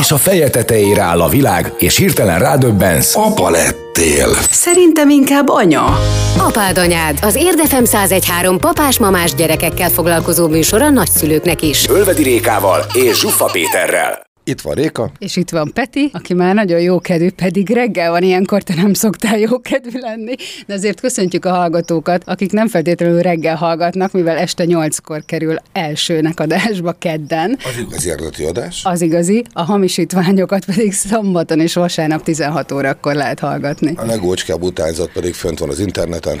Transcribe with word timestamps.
És 0.00 0.10
a 0.10 0.16
feje 0.16 0.50
tetejére 0.50 1.02
áll 1.02 1.20
a 1.20 1.28
világ, 1.28 1.72
és 1.78 1.96
hirtelen 1.96 2.38
rádöbbensz. 2.38 3.16
Apa 3.16 3.50
lettél. 3.50 4.28
Szerintem 4.50 5.10
inkább 5.10 5.48
anya. 5.48 5.98
Apád 6.38 6.78
anyád, 6.78 7.18
az 7.22 7.34
Érdefem 7.34 7.82
1013 7.82 8.58
papás-mamás 8.58 9.34
gyerekekkel 9.34 9.88
foglalkozó 9.88 10.48
műsor 10.48 10.82
a 10.82 10.90
nagyszülőknek 10.90 11.62
is. 11.62 11.88
Ölvedi 11.88 12.22
Rékával 12.22 12.84
és 12.92 13.18
Zsuffa 13.18 13.44
Péterrel. 13.44 14.33
Itt 14.46 14.60
van 14.60 14.74
Réka. 14.74 15.10
És 15.18 15.36
itt 15.36 15.50
van 15.50 15.70
Peti, 15.74 16.10
aki 16.12 16.34
már 16.34 16.54
nagyon 16.54 16.80
jókedvű, 16.80 17.30
pedig 17.30 17.70
reggel 17.70 18.10
van 18.10 18.22
ilyenkor, 18.22 18.62
te 18.62 18.74
nem 18.74 18.94
szoktál 18.94 19.38
jókedvű 19.38 19.98
lenni. 19.98 20.34
De 20.66 20.74
azért 20.74 21.00
köszöntjük 21.00 21.44
a 21.44 21.50
hallgatókat, 21.50 22.22
akik 22.26 22.52
nem 22.52 22.68
feltétlenül 22.68 23.20
reggel 23.22 23.56
hallgatnak, 23.56 24.12
mivel 24.12 24.36
este 24.36 24.64
nyolckor 24.64 25.24
kerül 25.24 25.56
elsőnek 25.72 26.40
adásba 26.40 26.92
kedden. 26.98 27.58
Az 27.64 27.78
igazi 27.78 28.10
eredeti 28.10 28.44
adás. 28.44 28.84
Az 28.84 29.00
igazi, 29.00 29.44
a 29.52 29.62
hamisítványokat 29.62 30.64
pedig 30.64 30.92
szombaton 30.92 31.60
és 31.60 31.74
vasárnap 31.74 32.22
16 32.22 32.72
órakor 32.72 33.14
lehet 33.14 33.38
hallgatni. 33.38 33.92
A 33.96 34.04
legócskább 34.04 34.62
utányzat 34.62 35.12
pedig 35.12 35.34
fönt 35.34 35.58
van 35.58 35.68
az 35.68 35.78
interneten. 35.78 36.38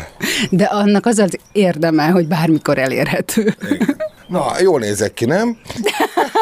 De 0.50 0.64
annak 0.64 1.06
az 1.06 1.18
az 1.18 1.38
érdeme, 1.52 2.06
hogy 2.06 2.28
bármikor 2.28 2.78
elérhető. 2.78 3.54
Na, 4.28 4.44
jól 4.60 4.78
nézek 4.78 5.14
ki, 5.14 5.24
nem? 5.24 5.56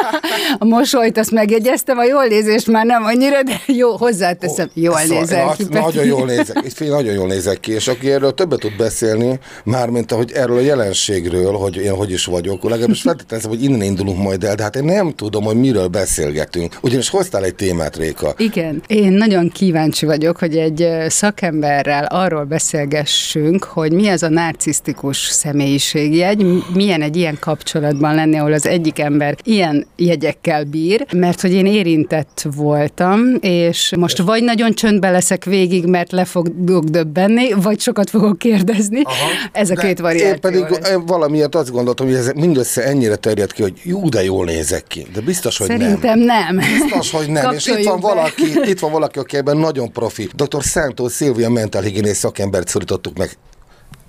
A 0.57 0.65
mosolyt 0.65 1.17
azt 1.17 1.31
megjegyeztem, 1.31 1.97
a 1.97 2.03
jól 2.03 2.25
nézést 2.25 2.67
már 2.67 2.85
nem 2.85 3.03
annyira, 3.03 3.43
de 3.43 3.61
jó, 3.65 3.95
hozzáteszem, 3.95 4.69
jól 4.73 4.97
Szóval, 4.97 5.19
nézel 5.19 5.47
azt 5.47 5.57
ki. 5.57 5.65
Nagyon 5.69 6.05
jól 6.05 6.25
nézek, 6.25 6.63
figyelj, 6.73 6.95
nagyon 7.01 7.13
jól 7.13 7.27
nézek 7.27 7.59
ki, 7.59 7.71
és 7.71 7.87
aki 7.87 8.11
erről 8.11 8.33
többet 8.33 8.59
tud 8.59 8.75
beszélni, 8.77 9.39
mármint 9.63 10.11
ahogy 10.11 10.31
erről 10.31 10.57
a 10.57 10.61
jelenségről, 10.61 11.53
hogy 11.53 11.75
én 11.75 11.91
hogy 11.91 12.11
is 12.11 12.25
vagyok, 12.25 12.63
legalábbis 12.63 13.01
feltételezem, 13.01 13.49
hogy 13.49 13.63
innen 13.63 13.81
indulunk 13.81 14.17
majd 14.17 14.43
el, 14.43 14.55
de 14.55 14.63
hát 14.63 14.75
én 14.75 14.83
nem 14.83 15.11
tudom, 15.15 15.43
hogy 15.43 15.55
miről 15.55 15.87
beszélgetünk. 15.87 16.77
Ugyanis 16.81 17.09
hoztál 17.09 17.43
egy 17.43 17.55
témát, 17.55 17.97
Réka. 17.97 18.33
Igen, 18.37 18.81
én 18.87 19.11
nagyon 19.11 19.49
kíváncsi 19.49 20.05
vagyok, 20.05 20.37
hogy 20.37 20.57
egy 20.57 20.87
szakemberrel 21.07 22.05
arról 22.05 22.43
beszélgessünk, 22.43 23.63
hogy 23.63 23.91
mi 23.91 24.07
az 24.07 24.23
a 24.23 24.29
narcisztikus 24.29 25.17
személyiségjegy, 25.17 26.63
milyen 26.73 27.01
egy 27.01 27.15
ilyen 27.15 27.37
kapcsolatban 27.39 28.15
lenni, 28.15 28.37
ahol 28.37 28.53
az 28.53 28.67
egyik 28.67 28.99
ember 28.99 29.35
ilyen 29.43 29.87
jegyekkel 29.95 30.63
bír, 30.63 31.05
mert 31.13 31.41
hogy 31.41 31.53
én 31.53 31.65
érintett 31.65 32.47
voltam, 32.55 33.19
és 33.39 33.93
most 33.97 34.17
vagy 34.17 34.43
nagyon 34.43 34.73
csöndbe 34.73 35.09
leszek 35.09 35.45
végig, 35.45 35.85
mert 35.85 36.11
le 36.11 36.25
fogok 36.25 36.83
döbbenni, 36.83 37.51
vagy 37.53 37.79
sokat 37.79 38.09
fogok 38.09 38.37
kérdezni. 38.37 39.01
Aha. 39.03 39.29
Ez 39.51 39.69
a 39.69 39.75
De 39.75 39.81
két 39.81 39.99
variáció. 39.99 40.27
Én 40.27 40.39
pedig 40.39 40.61
lesz. 40.69 40.97
valamiért 41.05 41.55
azt 41.55 41.71
gondoltam, 41.71 42.05
hogy 42.05 42.15
ez 42.15 42.31
mindössze 42.35 42.83
ennyire 42.83 43.15
terjed 43.15 43.51
ki, 43.51 43.61
hogy 43.61 43.73
jó, 43.83 44.09
de 44.09 44.23
jól 44.23 44.45
nézek 44.45 44.83
ki. 44.87 45.05
De 45.13 45.21
biztos, 45.21 45.57
hogy 45.57 45.67
nem. 45.67 45.79
Szerintem 45.79 46.19
nem. 46.19 46.55
Biztos, 46.57 47.11
hogy 47.11 47.29
nem. 47.29 47.53
És 47.53 47.67
itt 47.67 47.83
van, 47.83 47.99
be. 47.99 48.07
valaki, 48.07 48.43
itt 48.71 48.79
van 48.79 48.91
valaki, 48.91 49.19
aki 49.19 49.37
ebben 49.37 49.57
nagyon 49.57 49.91
profi. 49.91 50.29
Dr. 50.35 50.63
Szántó 50.63 51.07
Szilvia 51.07 51.49
mentálhigiénész 51.49 52.17
szakembert 52.17 52.67
szorítottuk 52.67 53.17
meg. 53.17 53.37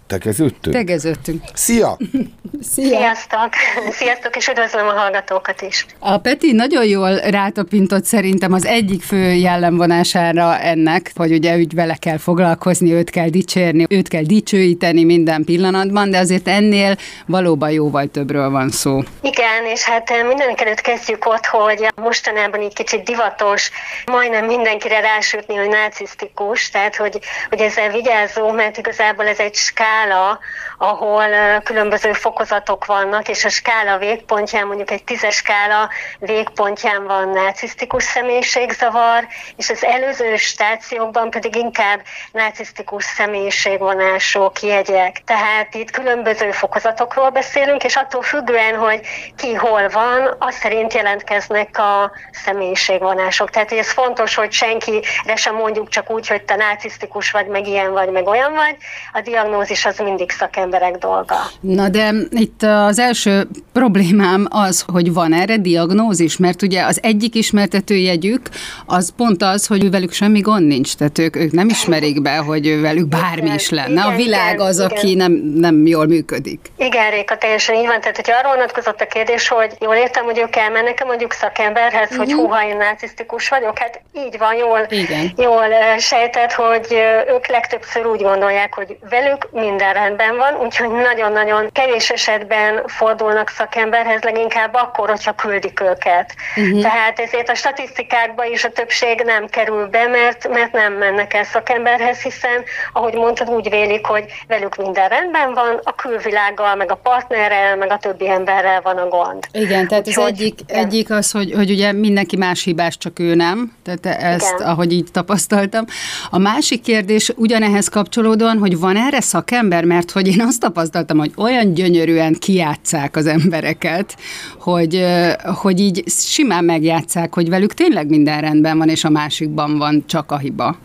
Tegeződtünk? 0.06 0.76
Tegeződtünk. 0.76 1.42
Szia! 1.54 1.96
Szia! 2.74 2.86
Sziasztok! 2.86 3.48
Sziasztok, 3.90 4.36
és 4.36 4.48
üdvözlöm 4.48 4.86
a 4.86 4.92
hallgatókat 4.92 5.62
is. 5.62 5.86
A 5.98 6.18
Peti 6.18 6.52
nagyon 6.52 6.84
jól 6.84 7.16
rátapintott 7.16 8.04
szerintem 8.04 8.52
az 8.52 8.66
egyik 8.66 9.02
fő 9.02 9.32
jellemvonására 9.32 10.58
ennek, 10.58 11.10
hogy 11.14 11.32
ugye 11.32 11.56
úgy 11.56 11.74
vele 11.74 11.96
kell 12.00 12.18
foglalkozni, 12.18 12.92
őt 12.92 13.10
kell 13.10 13.28
dicsérni, 13.28 13.86
őt 13.88 14.08
kell 14.08 14.22
dicsőíteni 14.22 15.04
minden 15.04 15.44
pillanatban, 15.44 16.10
de 16.10 16.18
azért 16.18 16.48
ennél 16.48 16.96
valóban 17.26 17.70
jóval 17.70 18.06
többről 18.06 18.50
van 18.50 18.70
szó. 18.70 19.00
Igen, 19.22 19.64
és 19.72 19.82
hát 19.82 20.10
eh, 20.10 20.26
mindenek 20.26 20.60
előtt 20.60 20.80
kezdjük 20.80 21.26
ott, 21.26 21.46
hogy 21.46 21.86
mostanában 21.96 22.62
így 22.62 22.74
kicsit 22.74 23.04
divatos, 23.04 23.70
majdnem 24.06 24.44
mindenkire 24.44 25.00
rásütni, 25.00 25.54
hogy 25.54 25.68
narcisztikus, 25.68 26.70
tehát 26.70 26.96
hogy, 26.96 27.18
hogy 27.48 27.60
ezzel 27.60 27.90
vigyázzó, 27.90 28.50
mert 28.50 28.76
igazából 28.76 29.26
ez 29.26 29.38
egy 29.38 29.54
skála, 29.94 30.38
ahol 30.78 31.60
különböző 31.64 32.12
fokozatok 32.12 32.84
vannak, 32.84 33.28
és 33.28 33.44
a 33.44 33.48
skála 33.48 33.98
végpontján, 33.98 34.66
mondjuk 34.66 34.90
egy 34.90 35.04
tízes 35.04 35.34
skála 35.34 35.88
végpontján 36.18 37.04
van 37.06 37.28
narcisztikus 37.28 38.02
személyiségzavar, 38.02 39.26
és 39.56 39.70
az 39.70 39.84
előző 39.84 40.36
stációkban 40.36 41.30
pedig 41.30 41.56
inkább 41.56 42.00
narcisztikus 42.32 43.04
személyiségvonások, 43.04 44.60
jegyek. 44.60 45.22
Tehát 45.24 45.74
itt 45.74 45.90
különböző 45.90 46.50
fokozatokról 46.50 47.30
beszélünk, 47.30 47.84
és 47.84 47.96
attól 47.96 48.22
függően, 48.22 48.76
hogy 48.76 49.00
ki 49.36 49.54
hol 49.54 49.88
van, 49.88 50.36
az 50.38 50.54
szerint 50.54 50.94
jelentkeznek 50.94 51.78
a 51.78 52.12
személyiségvonások. 52.32 53.50
Tehát 53.50 53.72
ez 53.72 53.92
fontos, 53.92 54.34
hogy 54.34 54.52
senkire 54.52 55.36
sem 55.36 55.54
mondjuk 55.54 55.88
csak 55.88 56.10
úgy, 56.10 56.28
hogy 56.28 56.42
te 56.42 56.56
narcisztikus 56.56 57.30
vagy, 57.30 57.46
meg 57.46 57.66
ilyen 57.66 57.92
vagy, 57.92 58.08
meg 58.08 58.26
olyan 58.26 58.52
vagy. 58.52 58.76
A 59.12 59.20
diagnózis 59.20 59.83
az 59.86 59.98
mindig 59.98 60.30
szakemberek 60.30 60.96
dolga. 60.96 61.36
Na 61.60 61.88
de 61.88 62.12
itt 62.30 62.62
az 62.62 62.98
első 62.98 63.48
problémám 63.72 64.46
az, 64.50 64.84
hogy 64.92 65.12
van 65.12 65.32
erre 65.32 65.56
diagnózis, 65.56 66.36
mert 66.36 66.62
ugye 66.62 66.82
az 66.82 66.98
egyik 67.02 67.34
ismertető 67.34 67.94
jegyük 67.94 68.48
az 68.86 69.12
pont 69.16 69.42
az, 69.42 69.66
hogy 69.66 69.90
velük 69.90 70.12
semmi 70.12 70.40
gond 70.40 70.66
nincs, 70.66 70.94
tehát 70.94 71.18
ők, 71.18 71.36
ők 71.36 71.52
nem 71.52 71.68
ismerik 71.68 72.22
be, 72.22 72.36
hogy 72.36 72.80
velük 72.80 73.08
bármi 73.08 73.50
is 73.54 73.70
lenne. 73.70 74.02
A 74.02 74.04
Igen, 74.04 74.16
világ 74.16 74.54
igen, 74.54 74.66
az, 74.66 74.78
igen. 74.78 74.90
aki 74.90 75.14
nem, 75.14 75.32
nem 75.54 75.86
jól 75.86 76.06
működik. 76.06 76.60
Igen, 76.76 77.10
Réka, 77.10 77.36
teljesen 77.38 77.74
így 77.74 77.86
van. 77.86 78.00
Tehát, 78.00 78.16
hogyha 78.16 78.38
arról 78.38 78.54
vonatkozott 78.54 79.00
a 79.00 79.06
kérdés, 79.06 79.48
hogy 79.48 79.72
jól 79.80 79.94
értem, 79.94 80.24
hogy 80.24 80.38
ők 80.38 80.56
elmennek 80.56 81.04
mondjuk 81.04 81.32
szakemberhez, 81.32 82.10
uh-huh. 82.10 82.24
hogy 82.24 82.32
húha, 82.32 82.68
én 82.68 82.76
narcisztikus 82.76 83.48
vagyok, 83.48 83.78
hát 83.78 84.00
így 84.26 84.38
van, 84.38 84.54
jól, 84.54 84.86
Igen. 84.88 85.32
jól 85.36 85.72
eh, 85.72 85.98
sejtett, 85.98 86.52
hogy 86.52 86.86
eh, 86.90 87.34
ők 87.34 87.46
legtöbbször 87.46 88.06
úgy 88.06 88.22
gondolják, 88.22 88.74
hogy 88.74 88.96
velük 89.10 89.48
minden 89.74 89.92
rendben 89.92 90.36
van, 90.36 90.54
úgyhogy 90.64 90.90
nagyon-nagyon 90.90 91.70
kevés 91.72 92.10
esetben 92.10 92.82
fordulnak 92.86 93.48
szakemberhez, 93.48 94.22
leginkább 94.22 94.74
akkor, 94.74 95.08
hogyha 95.08 95.32
küldik 95.32 95.80
őket. 95.80 96.34
Uh-huh. 96.56 96.82
Tehát 96.82 97.18
ezért 97.18 97.48
a 97.48 97.54
statisztikákba 97.54 98.44
is 98.44 98.64
a 98.64 98.70
többség 98.70 99.22
nem 99.24 99.46
kerül 99.46 99.86
be, 99.86 100.06
mert, 100.06 100.48
mert 100.48 100.72
nem 100.72 100.92
mennek 100.92 101.34
el 101.34 101.44
szakemberhez, 101.44 102.18
hiszen, 102.18 102.62
ahogy 102.92 103.14
mondtad, 103.14 103.50
úgy 103.50 103.70
vélik, 103.70 104.06
hogy 104.06 104.24
velük 104.48 104.76
minden 104.76 105.08
rendben 105.08 105.54
van, 105.54 105.80
a 105.82 105.94
külvilággal, 105.94 106.74
meg 106.74 106.90
a 106.90 107.00
partnerrel, 107.02 107.76
meg 107.76 107.90
a 107.90 107.98
többi 107.98 108.28
emberrel 108.28 108.80
van 108.80 108.96
a 108.96 109.08
gond. 109.08 109.44
Igen, 109.52 109.88
tehát 109.88 110.06
az 110.06 110.18
Úgyhogy, 110.18 110.32
egyik, 110.32 110.60
igen. 110.66 110.84
egyik 110.84 111.10
az, 111.10 111.30
hogy, 111.30 111.52
hogy 111.52 111.70
ugye 111.70 111.92
mindenki 111.92 112.36
más 112.36 112.64
hibás, 112.64 112.98
csak 112.98 113.18
ő 113.18 113.34
nem, 113.34 113.72
tehát 113.84 114.22
ezt, 114.22 114.54
Igen. 114.54 114.68
ahogy 114.68 114.92
így 114.92 115.10
tapasztaltam. 115.12 115.84
A 116.30 116.38
másik 116.38 116.82
kérdés 116.82 117.32
ugyanehhez 117.36 117.88
kapcsolódóan, 117.88 118.58
hogy 118.58 118.78
van 118.78 118.96
erre 118.96 119.20
szakember, 119.20 119.63
mert 119.68 120.10
hogy 120.10 120.28
én 120.28 120.40
azt 120.40 120.60
tapasztaltam, 120.60 121.18
hogy 121.18 121.32
olyan 121.36 121.74
gyönyörűen 121.74 122.34
kiátszák 122.34 123.16
az 123.16 123.26
embereket, 123.26 124.16
hogy, 124.58 125.04
hogy 125.44 125.80
így 125.80 126.02
simán 126.06 126.64
megjátszák, 126.64 127.34
hogy 127.34 127.48
velük 127.48 127.74
tényleg 127.74 128.08
minden 128.08 128.40
rendben 128.40 128.78
van, 128.78 128.88
és 128.88 129.04
a 129.04 129.10
másikban 129.10 129.78
van 129.78 130.04
csak 130.06 130.32
a 130.32 130.38
hiba. 130.38 130.76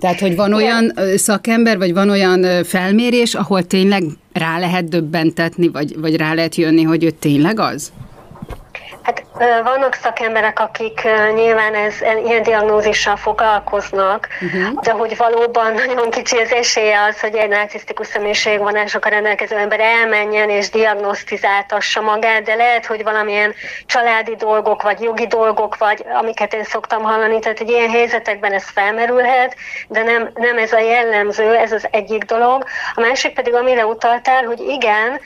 Tehát, 0.00 0.20
hogy 0.20 0.36
van 0.36 0.52
olyan 0.52 0.92
szakember, 1.16 1.78
vagy 1.78 1.92
van 1.92 2.10
olyan 2.10 2.64
felmérés, 2.64 3.34
ahol 3.34 3.62
tényleg 3.62 4.04
rá 4.32 4.58
lehet 4.58 4.88
döbbentetni, 4.88 5.68
vagy, 5.68 6.00
vagy 6.00 6.16
rá 6.16 6.34
lehet 6.34 6.54
jönni, 6.54 6.82
hogy 6.82 7.04
ő 7.04 7.10
tényleg 7.10 7.58
az? 7.60 7.92
Vannak 9.64 9.94
szakemberek, 9.94 10.60
akik 10.60 11.02
nyilván 11.34 11.74
ez, 11.74 11.94
ilyen 12.24 12.42
diagnózissal 12.42 13.16
foglalkoznak, 13.16 14.28
uh-huh. 14.40 14.80
de 14.80 14.90
hogy 14.90 15.16
valóban 15.16 15.72
nagyon 15.72 16.10
kicsi 16.10 16.36
az 16.36 16.52
esélye 16.52 17.02
az, 17.02 17.20
hogy 17.20 17.34
egy 17.34 17.48
narcisztikus 17.48 18.06
személyiségvonásokkal 18.06 19.10
rendelkező 19.10 19.56
ember 19.56 19.80
elmenjen 19.80 20.50
és 20.50 20.70
diagnosztizáltassa 20.70 22.00
magát, 22.00 22.42
de 22.42 22.54
lehet, 22.54 22.86
hogy 22.86 23.02
valamilyen 23.02 23.54
családi 23.86 24.36
dolgok, 24.36 24.82
vagy 24.82 25.00
jogi 25.00 25.26
dolgok, 25.26 25.76
vagy 25.76 26.04
amiket 26.20 26.54
én 26.54 26.64
szoktam 26.64 27.02
hallani, 27.02 27.38
tehát 27.38 27.58
hogy 27.58 27.70
ilyen 27.70 27.90
helyzetekben 27.90 28.52
ez 28.52 28.64
felmerülhet, 28.64 29.56
de 29.88 30.02
nem, 30.02 30.30
nem 30.34 30.58
ez 30.58 30.72
a 30.72 30.78
jellemző, 30.78 31.54
ez 31.54 31.72
az 31.72 31.86
egyik 31.90 32.24
dolog. 32.24 32.64
A 32.94 33.00
másik 33.00 33.34
pedig, 33.34 33.54
amire 33.54 33.86
utaltál, 33.86 34.44
hogy 34.44 34.60
igen, 34.60 35.20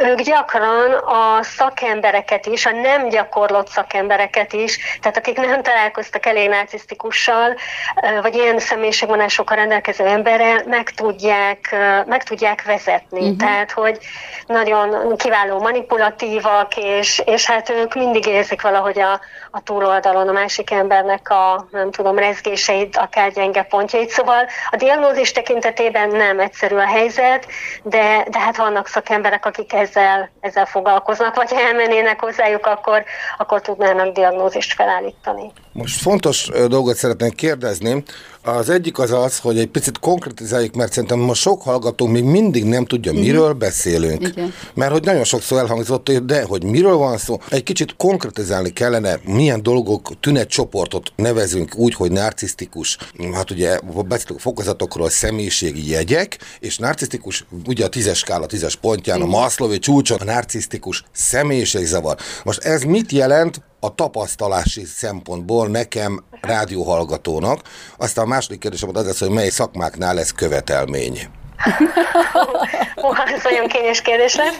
ők 0.00 0.20
gyakran 0.20 0.92
a 0.92 1.42
szakembereket 1.42 2.46
is, 2.46 2.66
a 2.66 2.70
nem 2.70 3.08
gyakorlott 3.08 3.68
szakembereket 3.68 4.52
is, 4.52 4.98
tehát 5.00 5.16
akik 5.16 5.36
nem 5.36 5.62
találkoztak 5.62 6.26
elég 6.26 6.48
narcisztikussal, 6.48 7.56
vagy 8.22 8.34
ilyen 8.34 8.58
személyiségvonásokkal 8.58 9.56
rendelkező 9.56 10.04
emberrel, 10.04 10.62
meg 10.66 10.90
tudják, 10.90 11.76
meg 12.06 12.22
tudják 12.22 12.62
vezetni. 12.62 13.20
Uh-huh. 13.20 13.36
Tehát, 13.36 13.70
hogy 13.70 13.98
nagyon 14.46 15.16
kiváló 15.16 15.60
manipulatívak, 15.60 16.76
és, 16.76 17.22
és 17.24 17.46
hát 17.46 17.70
ők 17.70 17.94
mindig 17.94 18.26
érzik 18.26 18.62
valahogy 18.62 19.00
a, 19.00 19.20
a 19.54 19.62
túloldalon 19.62 20.28
a 20.28 20.32
másik 20.32 20.70
embernek 20.70 21.30
a, 21.30 21.66
nem 21.70 21.90
tudom, 21.90 22.18
rezgéseit, 22.18 22.96
akár 22.96 23.32
gyenge 23.32 23.62
pontjait. 23.62 24.10
Szóval 24.10 24.46
a 24.70 24.76
diagnózis 24.76 25.32
tekintetében 25.32 26.08
nem 26.08 26.40
egyszerű 26.40 26.76
a 26.76 26.86
helyzet, 26.86 27.46
de, 27.82 28.26
de 28.30 28.38
hát 28.38 28.56
vannak 28.56 28.86
szakemberek, 28.86 29.46
akik 29.46 29.72
ezzel, 29.72 30.30
ezzel 30.40 30.66
foglalkoznak, 30.66 31.34
vagy 31.34 31.50
ha 31.50 31.60
elmennének 31.60 32.20
hozzájuk, 32.20 32.66
akkor, 32.66 33.04
akkor 33.38 33.60
tudnának 33.60 34.14
diagnózist 34.14 34.74
felállítani. 34.74 35.52
Most 35.72 36.00
fontos 36.00 36.50
dolgot 36.68 36.96
szeretnék 36.96 37.34
kérdezni. 37.34 38.02
Az 38.42 38.68
egyik 38.68 38.98
az 38.98 39.10
az, 39.10 39.38
hogy 39.38 39.58
egy 39.58 39.66
picit 39.66 39.98
konkretizáljuk, 39.98 40.74
mert 40.74 40.92
szerintem 40.92 41.18
ma 41.18 41.34
sok 41.34 41.62
hallgató 41.62 42.06
még 42.06 42.24
mindig 42.24 42.64
nem 42.64 42.84
tudja, 42.84 43.12
mhm. 43.12 43.20
miről 43.20 43.52
beszélünk. 43.52 44.28
Igen. 44.28 44.52
Mert 44.74 44.92
hogy 44.92 45.04
nagyon 45.04 45.24
sokszor 45.24 45.58
elhangzott, 45.58 46.10
de 46.10 46.42
hogy 46.42 46.64
miről 46.64 46.96
van 46.96 47.18
szó, 47.18 47.40
egy 47.48 47.62
kicsit 47.62 47.96
konkretizálni 47.96 48.70
kellene, 48.70 49.20
milyen 49.24 49.62
dolgok, 49.62 50.20
tünetcsoportot 50.20 51.12
nevezünk 51.16 51.74
úgy, 51.76 51.94
hogy 51.94 52.12
narcisztikus. 52.12 52.98
Hát 53.32 53.50
ugye 53.50 53.78
beszélünk 54.08 54.40
fokozatokról, 54.40 55.10
személyiségi 55.10 55.90
jegyek, 55.90 56.38
és 56.60 56.78
narcisztikus, 56.78 57.44
ugye 57.66 57.84
a 57.84 57.88
tízes 57.88 58.18
skála 58.18 58.46
tízes 58.46 58.76
pontján, 58.76 59.16
Igen. 59.16 59.28
a 59.28 59.30
Maslowi 59.30 59.78
csúcson, 59.78 60.18
a 60.20 60.24
narcisztikus 60.24 61.04
személyiségzavar. 61.12 62.16
Most 62.44 62.64
ez 62.64 62.82
mit 62.82 63.12
jelent 63.12 63.60
a 63.84 63.94
tapasztalási 63.94 64.84
szempontból 64.84 65.68
nekem 65.68 66.24
rádióhallgatónak. 66.40 67.60
Aztán 67.96 68.24
a 68.24 68.28
második 68.28 68.60
kérdésem 68.60 68.88
az 68.96 69.06
az, 69.06 69.18
hogy 69.18 69.30
mely 69.30 69.48
szakmáknál 69.48 70.18
ez 70.18 70.30
követelmény. 70.30 71.41
Ez 73.34 73.42
nagyon 73.42 73.66
kényes 73.66 74.02
kérdés 74.02 74.34
lesz. 74.34 74.56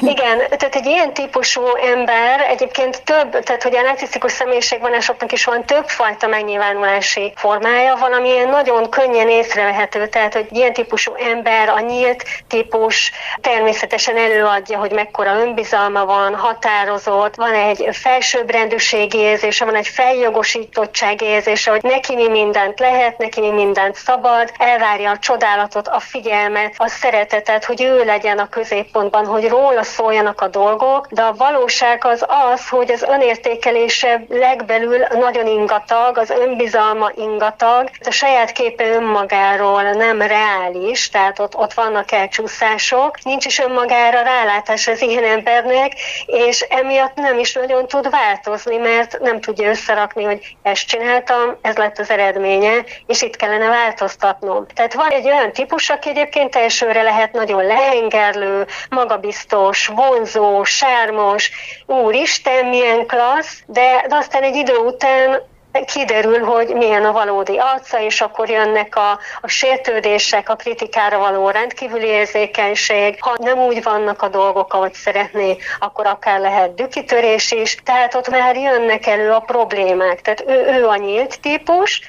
Igen, 0.00 0.38
tehát 0.38 0.74
egy 0.74 0.86
ilyen 0.86 1.14
típusú 1.14 1.62
ember 1.76 2.40
egyébként 2.40 3.02
több, 3.04 3.38
tehát 3.42 3.62
hogy 3.62 3.76
a 3.76 3.82
narcisztikus 3.82 4.32
személyiségvonásoknak 4.32 5.32
is 5.32 5.44
van 5.44 5.64
többfajta 5.64 6.26
megnyilvánulási 6.26 7.32
formája, 7.36 7.96
valami 7.96 8.28
nagyon 8.50 8.90
könnyen 8.90 9.28
észrevehető, 9.28 10.06
tehát 10.06 10.34
hogy 10.34 10.46
ilyen 10.50 10.72
típusú 10.72 11.14
ember, 11.14 11.68
a 11.68 11.80
nyílt 11.80 12.24
típus 12.48 13.12
természetesen 13.40 14.16
előadja, 14.16 14.78
hogy 14.78 14.92
mekkora 14.92 15.40
önbizalma 15.40 16.04
van, 16.04 16.34
határozott, 16.34 17.34
van 17.34 17.52
egy 17.54 17.88
felsőbbrendűségi 17.92 19.18
érzése, 19.18 19.64
van 19.64 19.74
egy 19.74 19.88
feljogosítottság 19.88 21.22
érzése, 21.22 21.70
hogy 21.70 21.82
neki 21.82 22.14
mi 22.14 22.28
mindent 22.28 22.80
lehet, 22.80 23.18
neki 23.18 23.40
mi 23.40 23.50
mindent 23.50 23.94
szabad, 23.94 24.52
elvárja 24.58 25.10
a 25.10 25.18
csodálatot, 25.18 25.88
a 25.88 26.00
figyelmet, 26.00 26.41
figyelmet, 26.42 26.74
a 26.76 26.88
szeretetet, 26.88 27.64
hogy 27.64 27.82
ő 27.82 28.04
legyen 28.04 28.38
a 28.38 28.48
középpontban, 28.48 29.26
hogy 29.26 29.48
róla 29.48 29.82
szóljanak 29.82 30.40
a 30.40 30.48
dolgok, 30.48 31.06
de 31.10 31.22
a 31.22 31.34
valóság 31.34 32.04
az 32.04 32.24
az, 32.52 32.68
hogy 32.68 32.90
az 32.90 33.02
önértékelése 33.02 34.24
legbelül 34.28 34.98
nagyon 35.10 35.46
ingatag, 35.46 36.18
az 36.18 36.30
önbizalma 36.30 37.10
ingatag, 37.14 37.90
a 38.06 38.10
saját 38.10 38.52
képe 38.52 38.88
önmagáról 38.88 39.82
nem 39.82 40.22
reális, 40.22 41.08
tehát 41.08 41.38
ott, 41.38 41.56
ott 41.56 41.72
vannak 41.72 42.12
elcsúszások, 42.12 43.22
nincs 43.22 43.44
is 43.44 43.58
önmagára 43.58 44.22
rálátás 44.22 44.88
az 44.88 45.02
ilyen 45.02 45.24
embernek, 45.24 45.92
és 46.26 46.60
emiatt 46.60 47.14
nem 47.14 47.38
is 47.38 47.52
nagyon 47.52 47.86
tud 47.86 48.10
változni, 48.10 48.76
mert 48.76 49.18
nem 49.20 49.40
tudja 49.40 49.68
összerakni, 49.68 50.24
hogy 50.24 50.56
ezt 50.62 50.86
csináltam, 50.86 51.58
ez 51.62 51.76
lett 51.76 51.98
az 51.98 52.10
eredménye, 52.10 52.84
és 53.06 53.22
itt 53.22 53.36
kellene 53.36 53.68
változtatnom. 53.68 54.66
Tehát 54.74 54.94
van 54.94 55.10
egy 55.10 55.26
olyan 55.26 55.52
típus, 55.52 55.90
aki 55.90 56.08
egyébként 56.08 56.30
egyébként 56.36 56.64
elsőre 56.64 57.02
lehet 57.02 57.32
nagyon 57.32 57.66
lehengerlő, 57.66 58.66
magabiztos, 58.90 59.86
vonzó, 59.86 60.64
sármos, 60.64 61.50
úristen, 61.86 62.66
milyen 62.66 63.06
klassz, 63.06 63.62
de, 63.66 64.04
de 64.08 64.16
aztán 64.16 64.42
egy 64.42 64.54
idő 64.54 64.76
után 64.76 65.40
kiderül, 65.86 66.44
hogy 66.44 66.68
milyen 66.68 67.04
a 67.04 67.12
valódi 67.12 67.58
arca, 67.58 68.00
és 68.00 68.20
akkor 68.20 68.48
jönnek 68.48 68.96
a, 68.96 69.18
a 69.40 69.48
sértődések, 69.48 70.48
a 70.48 70.54
kritikára 70.54 71.18
való 71.18 71.50
rendkívüli 71.50 72.06
érzékenység. 72.06 73.16
Ha 73.20 73.36
nem 73.40 73.58
úgy 73.58 73.82
vannak 73.82 74.22
a 74.22 74.28
dolgok, 74.28 74.72
ahogy 74.72 74.94
szeretné, 74.94 75.56
akkor 75.78 76.06
akár 76.06 76.40
lehet 76.40 76.74
dükitörés 76.74 77.50
is. 77.50 77.74
Tehát 77.84 78.14
ott 78.14 78.28
már 78.28 78.56
jönnek 78.56 79.06
elő 79.06 79.30
a 79.30 79.40
problémák. 79.40 80.20
Tehát 80.20 80.44
ő, 80.46 80.78
ő 80.78 80.86
a 80.86 80.96
nyílt 80.96 81.40
típus, 81.40 82.00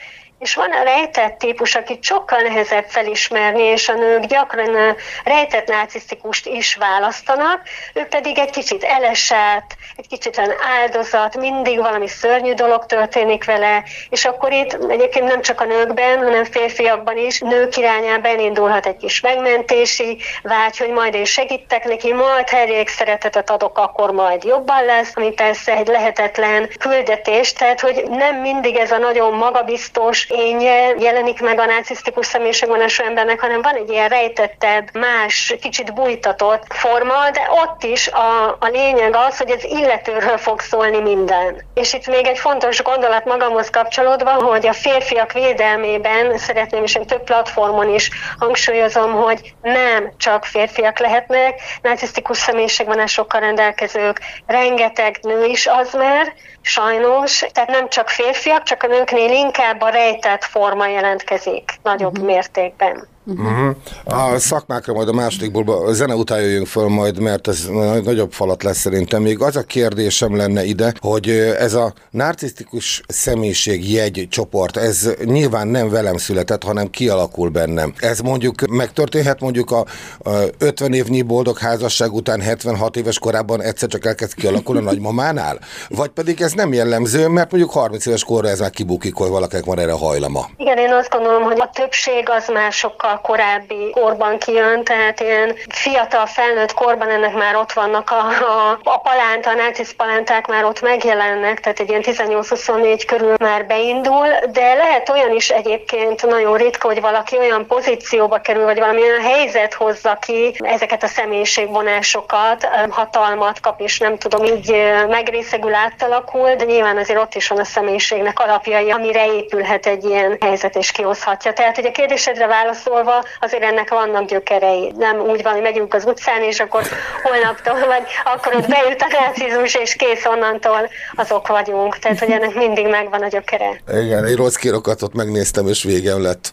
és 0.43 0.55
van 0.55 0.71
a 0.71 0.83
rejtett 0.83 1.37
típus, 1.37 1.75
akit 1.75 2.03
sokkal 2.03 2.41
nehezebb 2.41 2.85
felismerni, 2.87 3.61
és 3.61 3.89
a 3.89 3.93
nők 3.93 4.25
gyakran 4.25 4.95
rejtett 5.23 5.67
narcisztikust 5.67 6.45
is 6.45 6.75
választanak, 6.75 7.61
ő 7.93 8.05
pedig 8.05 8.39
egy 8.39 8.49
kicsit 8.49 8.83
elesett, 8.83 9.75
egy 9.97 10.07
kicsit 10.07 10.41
áldozat, 10.79 11.37
mindig 11.37 11.77
valami 11.77 12.07
szörnyű 12.07 12.53
dolog 12.53 12.85
történik 12.85 13.45
vele, 13.45 13.83
és 14.09 14.25
akkor 14.25 14.51
itt 14.51 14.77
egyébként 14.89 15.27
nem 15.27 15.41
csak 15.41 15.61
a 15.61 15.65
nőkben, 15.65 16.17
hanem 16.17 16.43
férfiakban 16.43 17.17
is 17.17 17.39
nők 17.39 17.77
irányába 17.77 18.27
elindulhat 18.27 18.85
egy 18.85 18.97
kis 18.97 19.21
megmentési 19.21 20.17
vágy, 20.41 20.77
hogy 20.77 20.89
majd 20.89 21.13
én 21.13 21.25
segítek 21.25 21.83
neki, 21.83 22.13
majd 22.13 22.49
ha 22.49 22.57
szeretetet 22.85 23.49
adok, 23.49 23.77
akkor 23.77 24.11
majd 24.11 24.43
jobban 24.43 24.85
lesz, 24.85 25.11
ami 25.15 25.31
persze 25.31 25.75
egy 25.75 25.87
lehetetlen 25.87 26.69
küldetés, 26.79 27.53
tehát 27.53 27.79
hogy 27.79 28.03
nem 28.09 28.35
mindig 28.35 28.75
ez 28.75 28.91
a 28.91 28.97
nagyon 28.97 29.33
magabiztos, 29.33 30.27
élménye 30.33 30.93
jelenik 30.99 31.41
meg 31.41 31.59
a 31.59 31.65
narcisztikus 31.65 32.25
személyiségvonású 32.25 33.03
embernek, 33.03 33.39
hanem 33.39 33.61
van 33.61 33.75
egy 33.75 33.89
ilyen 33.89 34.09
rejtettebb, 34.09 34.89
más, 34.93 35.55
kicsit 35.61 35.93
bújtatott 35.93 36.63
forma, 36.69 37.29
de 37.31 37.49
ott 37.63 37.83
is 37.83 38.07
a, 38.07 38.57
a 38.59 38.67
lényeg 38.71 39.15
az, 39.15 39.37
hogy 39.37 39.51
az 39.51 39.63
illetőről 39.63 40.37
fog 40.37 40.59
szólni 40.59 40.99
minden. 40.99 41.61
És 41.73 41.93
itt 41.93 42.07
még 42.07 42.25
egy 42.25 42.37
fontos 42.37 42.81
gondolat 42.81 43.25
magamhoz 43.25 43.69
kapcsolódva, 43.69 44.31
hogy 44.31 44.67
a 44.67 44.73
férfiak 44.73 45.31
védelmében 45.31 46.37
szeretném, 46.37 46.83
és 46.83 46.95
én 46.95 47.05
több 47.05 47.23
platformon 47.23 47.93
is 47.93 48.09
hangsúlyozom, 48.39 49.13
hogy 49.13 49.53
nem 49.61 50.13
csak 50.17 50.45
férfiak 50.45 50.99
lehetnek, 50.99 51.61
narcisztikus 51.81 52.37
személyiségvonásokkal 52.37 53.39
rendelkezők, 53.39 54.19
rengeteg 54.47 55.19
nő 55.21 55.45
is 55.45 55.67
az 55.67 55.93
már, 55.93 56.33
sajnos, 56.63 57.45
tehát 57.51 57.69
nem 57.69 57.89
csak 57.89 58.09
férfiak, 58.09 58.63
csak 58.63 58.83
a 58.83 58.87
nőknél 58.87 59.31
inkább 59.31 59.81
a 59.81 59.89
rejtett 60.13 60.43
forma 60.43 60.87
jelentkezik 60.87 61.79
nagyobb 61.83 62.11
uh-huh. 62.11 62.25
mértékben. 62.25 63.07
Uh-huh. 63.25 63.75
A 64.03 64.39
szakmákra 64.39 64.93
majd 64.93 65.07
a 65.07 65.13
másodikból 65.13 65.87
a 65.87 65.93
zene 65.93 66.15
után 66.15 66.41
jöjjünk 66.41 66.67
föl 66.67 66.87
majd, 66.87 67.19
mert 67.19 67.47
ez 67.47 67.65
nagyobb 68.03 68.31
falat 68.31 68.63
lesz 68.63 68.77
szerintem. 68.77 69.21
Még 69.21 69.41
az 69.41 69.55
a 69.55 69.61
kérdésem 69.61 70.35
lenne 70.35 70.63
ide, 70.63 70.93
hogy 70.99 71.29
ez 71.59 71.73
a 71.73 71.93
narcisztikus 72.09 73.01
személyiség 73.07 73.91
jegy 73.91 74.27
csoport, 74.29 74.77
ez 74.77 75.09
nyilván 75.23 75.67
nem 75.67 75.89
velem 75.89 76.17
született, 76.17 76.63
hanem 76.63 76.89
kialakul 76.89 77.49
bennem. 77.49 77.93
Ez 77.97 78.19
mondjuk 78.19 78.67
megtörténhet 78.69 79.39
mondjuk 79.39 79.71
a, 79.71 79.85
a 80.23 80.29
50 80.57 80.93
évnyi 80.93 81.21
boldog 81.21 81.57
házasság 81.57 82.13
után 82.13 82.41
76 82.41 82.95
éves 82.95 83.19
korában 83.19 83.61
egyszer 83.61 83.89
csak 83.89 84.05
elkezd 84.05 84.33
kialakulni 84.33 84.81
a 84.81 84.83
nagymamánál? 84.83 85.59
Vagy 85.89 86.09
pedig 86.09 86.41
ez 86.41 86.51
nem 86.51 86.73
jellemző, 86.73 87.27
mert 87.27 87.51
mondjuk 87.51 87.73
30 87.73 88.05
éves 88.05 88.23
korra 88.23 88.47
ez 88.47 88.59
már 88.59 88.69
kibukik, 88.69 89.15
hogy 89.15 89.29
valakinek 89.29 89.65
van 89.65 89.79
erre 89.79 89.91
hajlama. 89.91 90.49
Igen, 90.57 90.77
én 90.77 90.93
azt 90.93 91.09
gondolom, 91.09 91.43
hogy 91.43 91.59
a 91.59 91.69
többség 91.73 92.29
az 92.29 92.47
másokkal 92.53 93.12
a 93.13 93.21
korábbi 93.21 93.89
korban 93.91 94.37
kijön, 94.37 94.83
tehát 94.83 95.19
ilyen 95.19 95.55
fiatal 95.69 96.25
felnőtt 96.25 96.73
korban 96.73 97.09
ennek 97.09 97.33
már 97.33 97.55
ott 97.55 97.71
vannak 97.71 98.09
a, 98.09 98.27
a, 98.27 98.79
a 98.83 98.97
palánta, 98.97 99.49
a 99.49 99.93
palánták 99.97 100.47
már 100.47 100.65
ott 100.65 100.81
megjelennek, 100.81 101.59
tehát 101.59 101.79
egy 101.79 101.89
ilyen 101.89 102.03
18-24 102.05 103.03
körül 103.07 103.35
már 103.39 103.65
beindul, 103.65 104.27
de 104.51 104.73
lehet 104.73 105.09
olyan 105.09 105.31
is 105.31 105.49
egyébként 105.49 106.25
nagyon 106.25 106.57
ritka, 106.57 106.87
hogy 106.87 107.01
valaki 107.01 107.37
olyan 107.37 107.67
pozícióba 107.67 108.37
kerül, 108.37 108.63
vagy 108.63 108.79
valamilyen 108.79 109.21
helyzet 109.21 109.73
hozza 109.73 110.17
ki 110.21 110.55
ezeket 110.57 111.03
a 111.03 111.07
személyiségvonásokat, 111.07 112.69
hatalmat 112.89 113.59
kap, 113.59 113.81
és 113.81 113.99
nem 113.99 114.17
tudom, 114.17 114.43
így 114.43 114.75
megrészegül 115.07 115.73
átalakul, 115.73 116.55
de 116.55 116.63
nyilván 116.63 116.97
azért 116.97 117.19
ott 117.19 117.35
is 117.35 117.47
van 117.47 117.59
a 117.59 117.63
személyiségnek 117.63 118.39
alapjai, 118.39 118.91
amire 118.91 119.25
épülhet 119.25 119.85
egy 119.85 120.03
ilyen 120.03 120.37
helyzet, 120.39 120.75
és 120.75 120.91
kihozhatja. 120.91 121.53
Tehát, 121.53 121.75
hogy 121.75 121.85
a 121.85 121.91
kérdésedre 121.91 122.47
válaszol, 122.47 123.02
múlva 123.03 123.25
azért 123.39 123.63
ennek 123.63 123.89
vannak 123.89 124.29
gyökerei. 124.29 124.93
Nem 124.97 125.19
úgy 125.19 125.43
van, 125.43 125.53
hogy 125.53 125.61
megyünk 125.61 125.93
az 125.93 126.05
utcán, 126.05 126.41
és 126.41 126.59
akkor 126.59 126.83
holnaptól, 127.23 127.79
vagy 127.87 128.03
akkor 128.23 128.55
ott 128.55 128.67
bejut 128.67 129.01
a 129.01 129.07
nácizmus, 129.09 129.75
és 129.75 129.95
kész 129.95 130.25
onnantól 130.25 130.89
azok 131.15 131.47
vagyunk. 131.47 131.97
Tehát, 131.97 132.19
hogy 132.19 132.31
ennek 132.31 132.55
mindig 132.55 132.87
megvan 132.87 133.21
a 133.21 133.27
gyökere. 133.27 133.81
Igen, 133.87 134.25
egy 134.25 134.35
rossz 134.35 134.55
kirokatot 134.55 135.13
megnéztem, 135.13 135.67
és 135.67 135.83
végem 135.83 136.21
lett. 136.21 136.51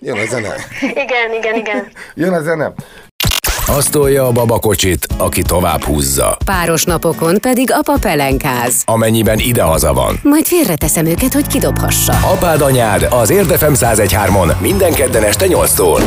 Jön 0.00 0.18
a 0.18 0.24
zene. 0.24 0.54
igen, 0.80 1.32
igen, 1.32 1.54
igen. 1.54 1.92
Jön 2.14 2.32
a 2.32 2.40
zene. 2.40 2.72
Azt 3.76 3.90
tolja 3.90 4.26
a 4.26 4.32
babakocsit, 4.32 5.06
aki 5.18 5.42
tovább 5.42 5.82
húzza. 5.82 6.36
Páros 6.44 6.84
napokon 6.84 7.38
pedig 7.40 7.72
apa 7.72 7.98
pelenkáz. 8.00 8.82
Amennyiben 8.84 9.38
idehaza 9.38 9.92
van. 9.92 10.20
Majd 10.22 10.46
félreteszem 10.46 11.06
őket, 11.06 11.32
hogy 11.32 11.46
kidobhassa. 11.46 12.12
Apád 12.12 12.60
anyád 12.60 13.06
az 13.10 13.30
Érdefem 13.30 13.72
1013-on 13.76 14.60
minden 14.60 14.92
kedden 14.92 15.22
este 15.22 15.46
8-tól. 15.48 16.00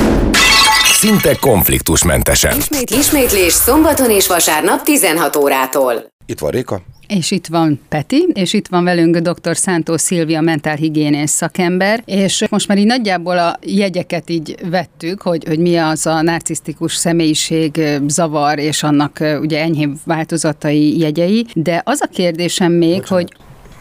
Szinte 0.94 1.36
konfliktusmentesen. 1.36 2.58
Ismét, 2.58 2.90
ismétlés 2.90 3.54
szombaton 3.54 4.10
és 4.10 4.28
vasárnap 4.28 4.84
16 4.84 5.36
órától. 5.36 5.94
Itt 6.26 6.40
van 6.40 6.52
Réka. 6.52 6.82
És 7.18 7.32
itt 7.32 7.48
van 7.48 7.80
Peti, 7.90 8.28
és 8.34 8.54
itt 8.54 8.68
van 8.68 8.84
velünk 8.84 9.18
dr. 9.18 9.58
Szántó 9.58 9.98
Szilvia, 9.98 10.42
mentálhigiénész 10.42 11.32
szakember, 11.32 12.02
és 12.06 12.46
most 12.50 12.68
már 12.68 12.78
így 12.78 12.86
nagyjából 12.86 13.38
a 13.38 13.60
jegyeket 13.62 14.30
így 14.30 14.56
vettük, 14.70 15.22
hogy, 15.22 15.44
hogy 15.48 15.60
mi 15.60 15.76
az 15.76 16.06
a 16.06 16.22
narcisztikus 16.22 16.96
személyiség 16.96 17.82
zavar, 18.08 18.60
és 18.60 18.84
annak 18.84 19.20
ugye 19.42 19.62
enyhébb 19.62 19.96
változatai 20.06 21.00
jegyei, 21.00 21.46
de 21.54 21.82
az 21.86 22.02
a 22.02 22.08
kérdésem 22.08 22.72
még, 22.72 23.00
Bocsánat. 23.00 23.10
hogy 23.10 23.34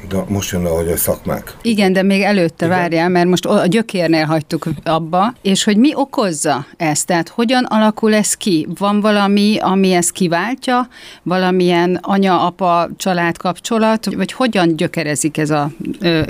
De 0.08 0.24
most 0.28 0.50
jön 0.52 0.66
hogy 0.66 0.88
a 0.88 0.96
szakmák. 0.96 1.54
igen, 1.62 1.92
de 1.92 2.02
még 2.02 2.22
előtte 2.22 2.64
Igen. 2.66 2.78
várjál, 2.78 3.08
mert 3.08 3.26
most 3.26 3.44
a 3.46 3.66
gyökérnél 3.66 4.24
hagytuk 4.24 4.64
abba, 4.84 5.32
és 5.42 5.64
hogy 5.64 5.76
mi 5.76 5.94
okozza 5.94 6.66
ezt, 6.76 7.06
tehát 7.06 7.28
hogyan 7.28 7.64
alakul 7.64 8.14
ez 8.14 8.34
ki? 8.34 8.68
Van 8.78 9.00
valami, 9.00 9.58
ami 9.60 9.92
ezt 9.92 10.10
kiváltja, 10.10 10.88
valamilyen 11.22 11.98
anya-apa 12.02 12.88
család 12.96 13.36
kapcsolat, 13.36 14.14
vagy 14.14 14.32
hogyan 14.32 14.76
gyökerezik 14.76 15.38
ez 15.38 15.50
a 15.50 15.70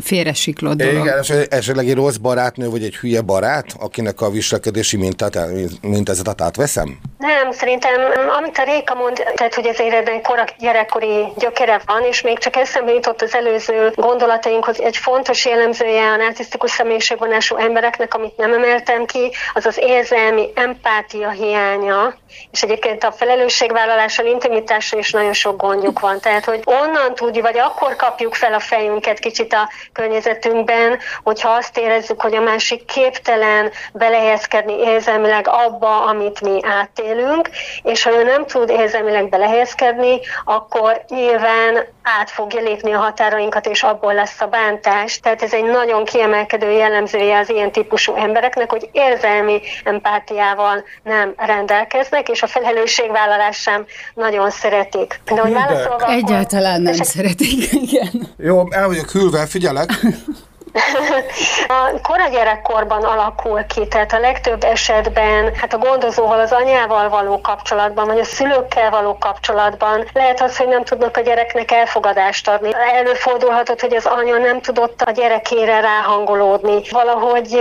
félresiklott 0.03 0.77
dolog? 0.77 0.95
Igen, 0.95 1.47
esetleg 1.51 1.89
egy 1.89 1.95
rossz 1.95 2.17
barátnő, 2.17 2.69
vagy 2.71 2.83
egy 2.83 2.97
hülye 2.97 3.21
barát, 3.21 3.67
akinek 3.81 4.21
a 4.21 4.31
viselkedési 4.31 4.97
mintát, 4.97 5.39
mintázatot 5.83 6.41
átveszem? 6.41 6.99
Nem, 7.19 7.53
szerintem 7.53 7.93
amit 8.39 8.59
a 8.59 8.65
Réka 8.65 8.95
mond, 8.95 9.17
tehát 9.35 9.55
hogy 9.55 9.67
ezért 9.67 9.95
ebben 9.95 10.23
korak, 10.23 10.55
gyerekkori 10.59 11.25
gyökere 11.39 11.81
van, 11.87 12.03
és 12.11 12.23
még 12.23 12.39
csak 12.39 12.57
eszembe 12.57 12.93
jutott 12.93 13.23
az 13.23 13.35
előző 13.35 13.62
gondolatainkhoz 13.95 14.81
egy 14.81 14.97
fontos 14.97 15.45
jellemzője 15.45 16.11
a 16.11 16.17
narcisztikus 16.17 16.71
személyiségvonású 16.71 17.57
embereknek, 17.57 18.15
amit 18.15 18.37
nem 18.37 18.53
emeltem 18.53 19.05
ki, 19.05 19.31
az 19.55 19.67
az 19.67 19.79
érzelmi 19.81 20.51
empátia 20.55 21.31
hiánya, 21.31 22.15
és 22.51 22.63
egyébként 22.63 23.05
a 23.05 23.13
felelősségvállalással, 23.13 24.27
intimitással 24.27 24.99
is 24.99 25.11
nagyon 25.11 25.33
sok 25.33 25.57
gondjuk 25.57 26.01
van. 26.01 26.21
Tehát, 26.21 26.45
hogy 26.45 26.63
onnan 26.65 27.15
tudjuk, 27.15 27.45
vagy 27.45 27.59
akkor 27.59 27.97
kapjuk 27.97 28.35
fel 28.35 28.55
a 28.55 28.61
fejünket 28.61 29.19
kicsit 29.19 29.53
a 29.53 29.69
környezetünkben, 29.93 30.99
hogyha 31.23 31.49
azt 31.49 31.79
érezzük, 31.79 32.21
hogy 32.21 32.35
a 32.35 32.41
másik 32.41 32.85
képtelen 32.85 33.71
belehelyezkedni 33.93 34.73
érzelmileg 34.73 35.49
abba, 35.49 36.05
amit 36.05 36.41
mi 36.41 36.59
átélünk, 36.63 37.51
és 37.83 38.03
ha 38.03 38.11
ő 38.11 38.23
nem 38.23 38.47
tud 38.47 38.71
érzelmileg 38.71 39.29
belehelyezkedni, 39.29 40.21
akkor 40.45 41.05
nyilván 41.09 41.85
át 42.03 42.31
fogja 42.31 42.61
lépni 42.61 42.93
a 42.93 42.99
határainkat, 43.53 43.67
és 43.67 43.83
abból 43.83 44.15
lesz 44.15 44.41
a 44.41 44.47
bántás. 44.47 45.19
Tehát 45.21 45.43
ez 45.43 45.53
egy 45.53 45.65
nagyon 45.65 46.05
kiemelkedő 46.05 46.71
jellemzője 46.71 47.39
az 47.39 47.51
ilyen 47.51 47.73
típusú 47.73 48.15
embereknek, 48.15 48.71
hogy 48.71 48.89
érzelmi 48.93 49.61
empátiával 49.85 50.85
nem 51.03 51.33
rendelkeznek, 51.37 52.29
és 52.29 52.43
a 52.43 52.47
felelősségvállalás 52.47 53.57
sem 53.57 53.85
nagyon 54.15 54.51
szeretik. 54.51 55.21
De 55.25 55.41
hogy 55.41 55.53
válaszolva, 55.53 56.13
Egyáltalán 56.13 56.83
nem 56.83 56.95
szeretik, 56.95 57.73
igen. 57.73 58.29
Jó, 58.37 58.73
el 58.73 58.87
vagyok 58.87 59.11
hűlve, 59.11 59.47
figyelek. 59.47 59.91
A 61.69 62.01
kora 62.03 62.29
gyerekkorban 62.29 63.05
alakul 63.05 63.67
ki, 63.67 63.87
tehát 63.89 64.13
a 64.13 64.19
legtöbb 64.19 64.65
esetben 64.65 65.55
hát 65.55 65.73
a 65.73 65.79
gondozóval, 65.79 66.41
az 66.41 66.53
anyával 66.53 67.09
való 67.09 67.41
kapcsolatban, 67.41 68.07
vagy 68.07 68.19
a 68.19 68.25
szülőkkel 68.25 68.91
való 68.91 69.19
kapcsolatban 69.19 70.05
lehet 70.13 70.41
az, 70.41 70.57
hogy 70.57 70.69
nem 70.69 70.85
tudnak 70.85 71.17
a 71.17 71.21
gyereknek 71.21 71.71
elfogadást 71.71 72.49
adni. 72.49 72.71
Előfordulhatott, 72.95 73.81
hogy 73.81 73.95
az 73.95 74.07
anya 74.07 74.37
nem 74.37 74.61
tudott 74.61 75.03
a 75.03 75.11
gyerekére 75.11 75.81
ráhangolódni, 75.81 76.83
valahogy 76.91 77.59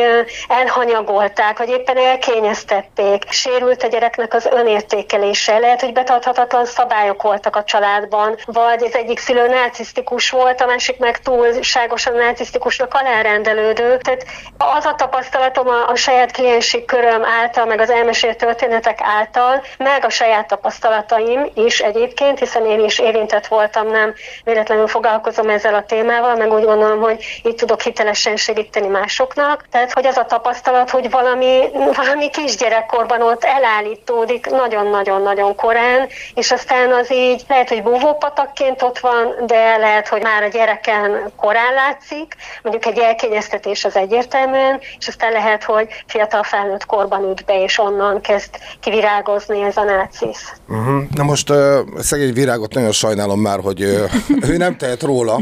elhanyagolták, 0.47 1.57
vagy 1.57 1.69
éppen 1.69 1.97
elkényeztették. 1.97 3.23
Sérült 3.29 3.83
a 3.83 3.87
gyereknek 3.87 4.33
az 4.33 4.45
önértékelése. 4.45 5.57
Lehet, 5.57 5.81
hogy 5.81 5.93
betarthatatlan 5.93 6.65
szabályok 6.65 7.21
voltak 7.21 7.55
a 7.55 7.63
családban, 7.63 8.37
vagy 8.45 8.83
az 8.83 8.95
egyik 8.95 9.19
szülő 9.19 9.47
narcisztikus 9.47 10.29
volt, 10.29 10.61
a 10.61 10.65
másik 10.65 10.97
meg 10.97 11.19
túlságosan 11.21 12.13
narcisztikusnak 12.13 12.93
alárendelődő. 13.01 13.97
Tehát 13.97 14.25
az 14.57 14.85
a 14.85 14.95
tapasztalatom 14.95 15.67
a, 15.67 15.89
a 15.89 15.95
saját 15.95 16.31
kliensi 16.31 16.85
köröm 16.85 17.25
által, 17.25 17.65
meg 17.65 17.79
az 17.79 17.89
elmesélt 17.89 18.37
történetek 18.37 18.99
által, 19.01 19.63
meg 19.77 20.05
a 20.05 20.09
saját 20.09 20.47
tapasztalataim 20.47 21.49
is 21.53 21.79
egyébként, 21.79 22.39
hiszen 22.39 22.65
én 22.65 22.79
is 22.79 22.99
érintett 22.99 23.47
voltam, 23.47 23.87
nem 23.87 24.13
véletlenül 24.43 24.87
foglalkozom 24.87 25.49
ezzel 25.49 25.73
a 25.73 25.83
témával, 25.83 26.35
meg 26.35 26.51
úgy 26.51 26.63
gondolom, 26.63 26.99
hogy 26.99 27.41
így 27.43 27.55
tudok 27.55 27.81
hitelesen 27.81 28.35
segíteni 28.35 28.87
másoknak. 28.87 29.65
Tehát, 29.71 29.93
hogy 29.93 30.05
az 30.05 30.17
a 30.17 30.25
tapasztalat, 30.25 30.89
hogy 30.89 31.09
valami, 31.09 31.69
valami 31.95 32.29
kisgyerekkorban 32.29 33.21
ott 33.21 33.43
elállítódik 33.43 34.49
nagyon-nagyon-nagyon 34.49 35.55
korán, 35.55 36.07
és 36.33 36.51
aztán 36.51 36.91
az 36.91 37.11
így 37.11 37.41
lehet, 37.47 37.69
hogy 37.69 37.83
búvópatakként 37.83 38.81
ott 38.81 38.99
van, 38.99 39.33
de 39.45 39.77
lehet, 39.77 40.07
hogy 40.07 40.21
már 40.21 40.43
a 40.43 40.47
gyereken 40.47 41.31
korán 41.35 41.73
látszik, 41.73 42.35
mondjuk 42.61 42.85
egy 42.85 42.90
elkényeztetés 42.97 43.85
az 43.85 43.95
egyértelműen, 43.95 44.79
és 44.99 45.07
aztán 45.07 45.31
lehet, 45.31 45.63
hogy 45.63 45.87
fiatal 46.07 46.43
felnőtt 46.43 46.85
korban 46.85 47.29
üt 47.31 47.45
be, 47.45 47.63
és 47.63 47.79
onnan 47.79 48.21
kezd 48.21 48.49
kivirágozni 48.79 49.61
ez 49.61 49.77
a 49.77 49.83
nácisz. 49.83 50.53
Uh-huh. 50.67 51.03
Na 51.15 51.23
most 51.23 51.49
uh, 51.49 51.57
szegény 51.99 52.33
virágot 52.33 52.73
nagyon 52.73 52.91
sajnálom 52.91 53.39
már, 53.39 53.59
hogy 53.59 53.83
uh, 53.83 54.11
ő 54.49 54.57
nem 54.57 54.77
tehet 54.77 55.01
róla, 55.01 55.39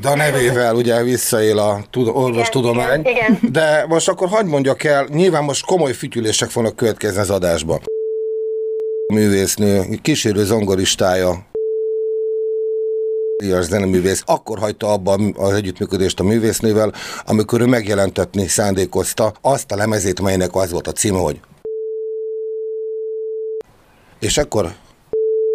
de 0.00 0.08
a 0.08 0.16
nevével 0.16 0.74
ugye 0.74 1.02
visszaél 1.02 1.58
a 1.58 1.80
tud- 1.90 2.08
orvostudomány. 2.14 3.00
igen, 3.00 3.14
igen. 3.14 3.38
De 3.52 3.84
most 3.88 4.08
akkor 4.08 4.28
hagyd 4.28 4.48
mondjak 4.48 4.84
el, 4.84 5.06
nyilván 5.08 5.44
most 5.44 5.66
komoly 5.66 5.92
fütyülések 5.92 6.50
fognak 6.50 6.76
következni 6.76 7.20
az 7.20 7.30
adásba. 7.30 7.80
Művésznő, 9.12 9.84
kísérő 10.02 10.44
zongoristája, 10.44 11.50
díjas 13.42 13.64
zeneművész, 13.64 14.22
akkor 14.26 14.58
hagyta 14.58 14.92
abba 14.92 15.18
az 15.36 15.52
együttműködést 15.52 16.20
a 16.20 16.24
művésznővel, 16.24 16.92
amikor 17.26 17.60
ő 17.60 17.66
megjelentetni 17.66 18.46
szándékozta 18.48 19.32
azt 19.40 19.72
a 19.72 19.76
lemezét, 19.76 20.20
melynek 20.20 20.54
az 20.54 20.70
volt 20.70 20.86
a 20.86 20.92
címe, 20.92 21.18
hogy 21.18 21.40
és 24.18 24.38
akkor 24.38 24.74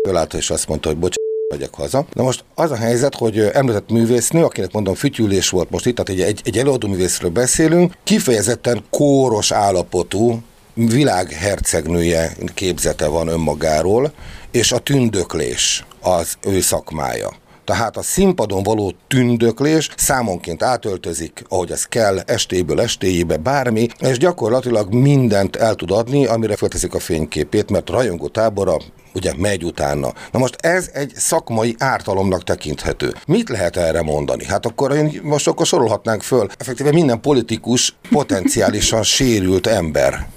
fölállta 0.07 0.37
és 0.37 0.49
azt 0.49 0.67
mondta, 0.67 0.89
hogy 0.89 0.97
bocs, 0.97 1.15
megyek 1.53 1.73
haza. 1.73 2.05
Na 2.13 2.23
most 2.23 2.43
az 2.55 2.71
a 2.71 2.75
helyzet, 2.75 3.15
hogy 3.15 3.39
említett 3.39 3.89
művésznő, 3.89 4.43
akinek 4.43 4.71
mondom 4.71 4.93
fütyülés 4.93 5.49
volt 5.49 5.69
most 5.69 5.85
itt, 5.85 5.95
tehát 5.95 6.21
egy, 6.21 6.41
egy, 6.43 6.57
előadó 6.57 6.87
művészről 6.87 7.29
beszélünk, 7.29 7.93
kifejezetten 8.03 8.83
kóros 8.89 9.51
állapotú, 9.51 10.41
világhercegnője 10.73 12.35
képzete 12.53 13.07
van 13.07 13.27
önmagáról, 13.27 14.11
és 14.51 14.71
a 14.71 14.79
tündöklés 14.79 15.85
az 16.01 16.37
ő 16.41 16.61
szakmája. 16.61 17.29
Tehát 17.67 17.97
a 17.97 18.01
színpadon 18.01 18.63
való 18.63 18.93
tündöklés 19.07 19.89
számonként 19.97 20.63
átöltözik, 20.63 21.43
ahogy 21.49 21.71
az 21.71 21.83
kell, 21.83 22.19
estéből 22.19 22.81
estéjébe, 22.81 23.37
bármi, 23.37 23.87
és 23.99 24.17
gyakorlatilag 24.17 24.93
mindent 24.93 25.55
el 25.55 25.75
tud 25.75 25.91
adni, 25.91 26.25
amire 26.25 26.55
felteszik 26.55 26.93
a 26.93 26.99
fényképét, 26.99 27.69
mert 27.69 27.89
rajongó 27.89 28.27
tábora 28.27 28.77
ugye 29.13 29.33
megy 29.37 29.63
utána. 29.63 30.13
Na 30.31 30.39
most 30.39 30.55
ez 30.59 30.89
egy 30.93 31.11
szakmai 31.15 31.75
ártalomnak 31.77 32.43
tekinthető. 32.43 33.13
Mit 33.25 33.49
lehet 33.49 33.77
erre 33.77 34.01
mondani? 34.01 34.45
Hát 34.45 34.65
akkor 34.65 34.91
én 34.91 35.19
most 35.23 35.47
akkor 35.47 35.65
sorolhatnánk 35.65 36.21
föl. 36.21 36.47
Effektíve 36.57 36.91
minden 36.91 37.21
politikus 37.21 37.95
potenciálisan 38.09 39.03
sérült 39.03 39.67
ember. 39.67 40.27